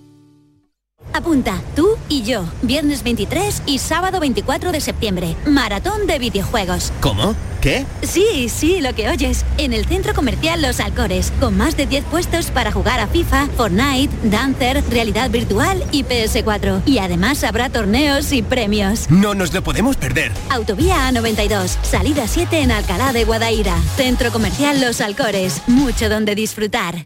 [1.13, 6.91] Apunta, tú y yo, viernes 23 y sábado 24 de septiembre, maratón de videojuegos.
[7.01, 7.35] ¿Cómo?
[7.61, 7.85] ¿Qué?
[8.01, 9.45] Sí, sí, lo que oyes.
[9.57, 13.47] En el centro comercial Los Alcores, con más de 10 puestos para jugar a FIFA,
[13.55, 16.81] Fortnite, Dancer, realidad virtual y PS4.
[16.87, 19.09] Y además habrá torneos y premios.
[19.09, 20.31] No nos lo podemos perder.
[20.49, 23.77] Autovía A92, salida 7 en Alcalá de Guadaira.
[23.95, 27.05] Centro comercial Los Alcores, mucho donde disfrutar.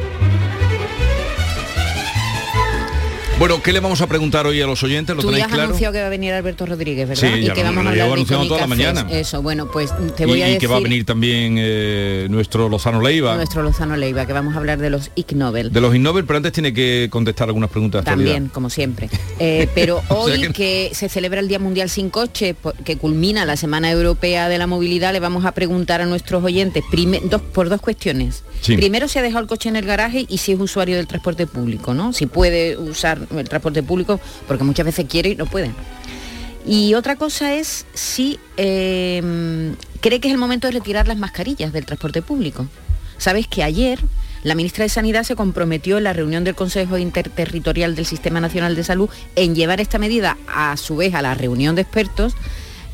[3.41, 5.15] Bueno, ¿qué le vamos a preguntar hoy a los oyentes?
[5.15, 5.63] ¿Lo Tú ya has claro?
[5.63, 7.27] anunciado que va a venir Alberto Rodríguez, ¿verdad?
[7.33, 9.07] Sí, y ya que lo- vamos lo a llevo hablar de anunciando toda la mañana.
[9.09, 12.27] Eso, bueno, pues te Y, voy a y decir que va a venir también eh,
[12.29, 13.33] nuestro Lozano Leiva.
[13.35, 15.71] nuestro Lozano Leiva, que vamos a hablar de los Ig Nobel.
[15.71, 18.53] De los Innovel, pero antes tiene que contestar algunas preguntas También, actualidad.
[18.53, 19.09] como siempre.
[19.39, 20.91] Eh, pero O sea hoy que- que...
[20.93, 25.13] se celebra el Día Mundial sin Coche, que culmina la Semana Europea de la Movilidad,
[25.13, 26.83] le vamos a preguntar a nuestros oyentes
[27.23, 28.43] dos, por dos cuestiones.
[28.61, 28.75] Sí.
[28.75, 31.47] Primero, si ha dejado el coche en el garaje y si es usuario del transporte
[31.47, 32.13] público, ¿no?
[32.13, 35.71] Si puede usar el transporte público, porque muchas veces quiere y no puede.
[36.65, 41.73] Y otra cosa es si eh, cree que es el momento de retirar las mascarillas
[41.73, 42.67] del transporte público.
[43.17, 43.99] Sabes que ayer
[44.43, 48.75] la ministra de Sanidad se comprometió en la reunión del Consejo Interterritorial del Sistema Nacional
[48.75, 52.33] de Salud en llevar esta medida a su vez a la reunión de expertos,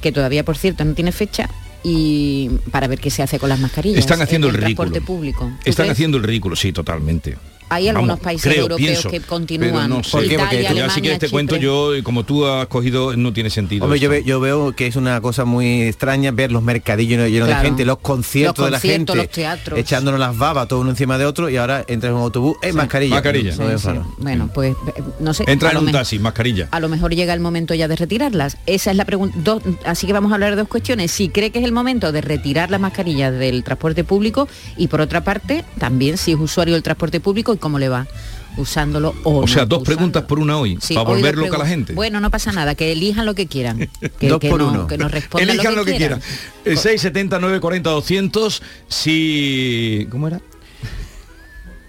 [0.02, 1.50] que todavía por cierto no tiene fecha,
[1.84, 4.00] y para ver qué se hace con las mascarillas.
[4.00, 4.92] Están haciendo en el ridículo.
[4.92, 5.52] transporte público.
[5.64, 5.92] ¿Tú Están crees?
[5.94, 7.38] haciendo el ridículo, sí, totalmente.
[7.70, 9.90] Hay algunos Vamos, países creo, europeos pienso, que continúan.
[9.90, 10.12] no sé.
[10.12, 10.38] ¿Por qué?
[10.40, 13.84] Porque Italia, ya si quieres te cuento yo, como tú has cogido, no tiene sentido.
[13.86, 14.24] Hombre, yo, esto.
[14.24, 17.62] ve- yo veo que es una cosa muy extraña ver los mercadillos llenos Claro.
[17.64, 19.80] de gente, los conciertos, Los de la gente, los teatros.
[19.80, 22.74] echándonos las babas todo uno encima de otro y ahora entras en un autobús, es
[22.74, 23.16] mascarilla.
[23.16, 23.52] Mascarilla.
[23.56, 23.88] No, no me Sí, sí.
[23.90, 24.16] enfado.
[24.18, 25.44] Bueno, pues eh, no sé.
[25.48, 26.68] Entra en un taxi, mascarilla.
[26.72, 28.58] a lo mejor llega el momento ya de retirarlas.
[28.66, 29.38] Esa es la pregunta.
[29.86, 31.12] Así que vamos a hablar de dos cuestiones.
[31.12, 34.48] Si cree que es el momento de retirar las mascarillas del transporte público
[34.78, 38.08] y por otra parte, también si es usuario del transporte público y cómo le va
[38.56, 41.60] usándolo o, O sea, dos preguntas por una hoy, Sí, para hoy volver loca a
[41.60, 41.94] la gente.
[41.94, 43.88] Bueno, no pasa nada, que elijan lo que quieran.
[44.20, 44.88] Que, Dos que por no- uno.
[44.88, 46.22] que nos respondan Elijan lo que, quieran.
[46.66, 50.42] El 670 940 200 si ¿cómo era?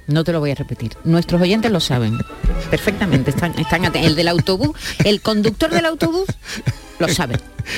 [0.08, 0.92] No te lo voy a repetir.
[1.04, 2.18] Nuestros oyentes lo saben
[2.70, 3.30] perfectamente.
[3.30, 4.70] Están, están El del autobús,
[5.04, 6.26] el conductor del autobús
[6.98, 7.36] lo sabe.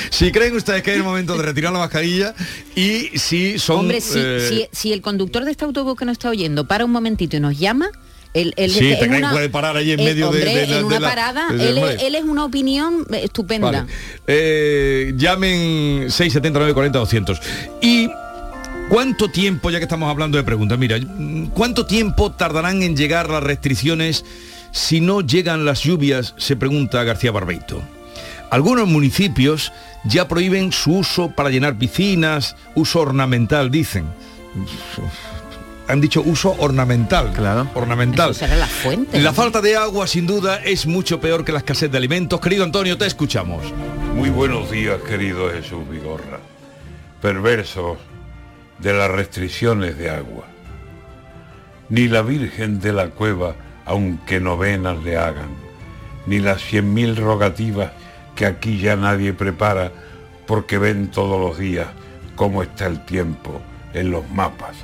[0.09, 2.33] Si creen ustedes que es el momento de retirar la mascarilla
[2.75, 6.13] y si son Hombre, si, eh, si- si el conductor de este autobús que nos
[6.13, 7.89] está oyendo para un momentito y nos llama,
[8.33, 10.99] él, Sí, te puede parar ahí en él, medio de- hombre, de en de una
[11.01, 12.07] la- parada, él, es, hombre.
[12.07, 13.71] él es una opinión eh, estupenda.
[13.71, 13.85] Vale.
[14.27, 17.41] Eh, llamen 679 40 200.
[17.81, 18.09] ¿Y
[18.91, 20.97] cuánto tiempo, ya que estamos hablando de preguntas, mira,
[21.53, 24.25] cuánto tiempo tardarán en llegar las restricciones
[24.71, 26.33] si no llegan las lluvias?
[26.37, 27.81] Se pregunta García Barbeito.
[28.49, 29.71] Algunos municipios
[30.03, 34.07] ya prohíben su uso para llenar piscinas, uso ornamental, dicen.
[35.87, 37.31] Han dicho uso ornamental.
[37.31, 37.69] Claro.
[37.73, 38.31] Ornamental.
[38.31, 39.21] Eso será la fuente.
[39.21, 42.41] La falta de agua, sin duda, es mucho peor que la escasez de alimentos.
[42.41, 43.63] Querido Antonio, te escuchamos.
[44.15, 46.39] Muy buenos días, querido Jesús Vigorra.
[47.21, 47.97] Perversos
[48.81, 50.45] de las restricciones de agua.
[51.89, 53.55] Ni la Virgen de la Cueva,
[53.85, 55.49] aunque novenas le hagan,
[56.25, 57.91] ni las cien mil rogativas
[58.35, 59.91] que aquí ya nadie prepara,
[60.47, 61.87] porque ven todos los días
[62.35, 63.61] cómo está el tiempo
[63.93, 64.77] en los mapas.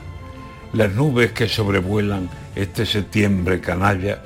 [0.73, 4.21] Las nubes que sobrevuelan este septiembre canalla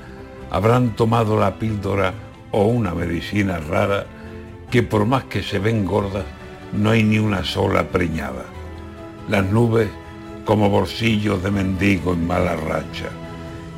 [0.50, 2.14] habrán tomado la píldora
[2.52, 4.06] o una medicina rara
[4.70, 6.26] que por más que se ven gordas,
[6.74, 8.46] no hay ni una sola preñada.
[9.30, 9.90] Las nubes
[10.46, 13.10] como bolsillos de mendigo en mala racha,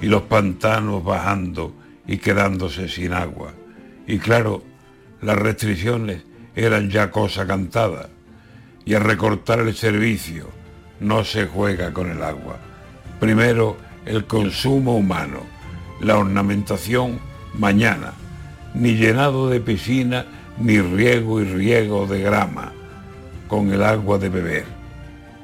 [0.01, 1.73] y los pantanos bajando
[2.07, 3.53] y quedándose sin agua.
[4.07, 4.63] Y claro,
[5.21, 6.23] las restricciones
[6.55, 8.09] eran ya cosa cantada,
[8.85, 10.47] y al recortar el servicio
[10.99, 12.57] no se juega con el agua.
[13.19, 15.39] Primero el consumo humano,
[16.01, 17.19] la ornamentación
[17.57, 18.13] mañana,
[18.73, 20.25] ni llenado de piscina,
[20.59, 22.73] ni riego y riego de grama,
[23.47, 24.65] con el agua de beber,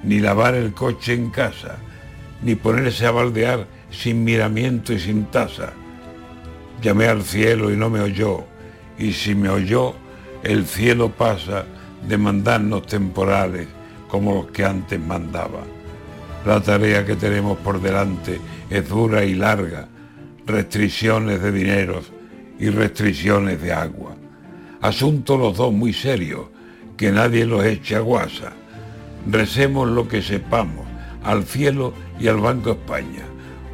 [0.03, 1.77] ni lavar el coche en casa,
[2.41, 5.73] ni ponerse a baldear sin miramiento y sin taza.
[6.81, 8.45] Llamé al cielo y no me oyó,
[8.97, 9.95] y si me oyó,
[10.43, 11.65] el cielo pasa
[12.07, 13.67] de mandarnos temporales
[14.07, 15.61] como los que antes mandaba.
[16.45, 18.39] La tarea que tenemos por delante
[18.69, 19.87] es dura y larga,
[20.45, 22.11] restricciones de dineros
[22.59, 24.15] y restricciones de agua.
[24.81, 26.45] Asuntos los dos muy serios,
[26.95, 28.53] que nadie los eche a guasa.
[29.27, 30.85] Recemos lo que sepamos,
[31.23, 33.23] al cielo y al Banco España,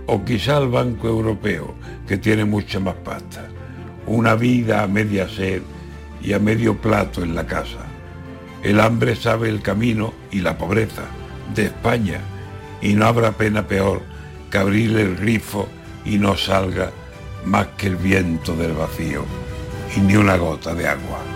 [0.07, 1.75] o quizá al Banco Europeo,
[2.07, 3.47] que tiene mucha más pasta.
[4.07, 5.61] Una vida a media sed
[6.21, 7.79] y a medio plato en la casa.
[8.63, 11.03] El hambre sabe el camino y la pobreza
[11.53, 12.19] de España
[12.81, 14.01] y no habrá pena peor
[14.49, 15.67] que abrirle el grifo
[16.03, 16.91] y no salga
[17.45, 19.23] más que el viento del vacío
[19.95, 21.34] y ni una gota de agua.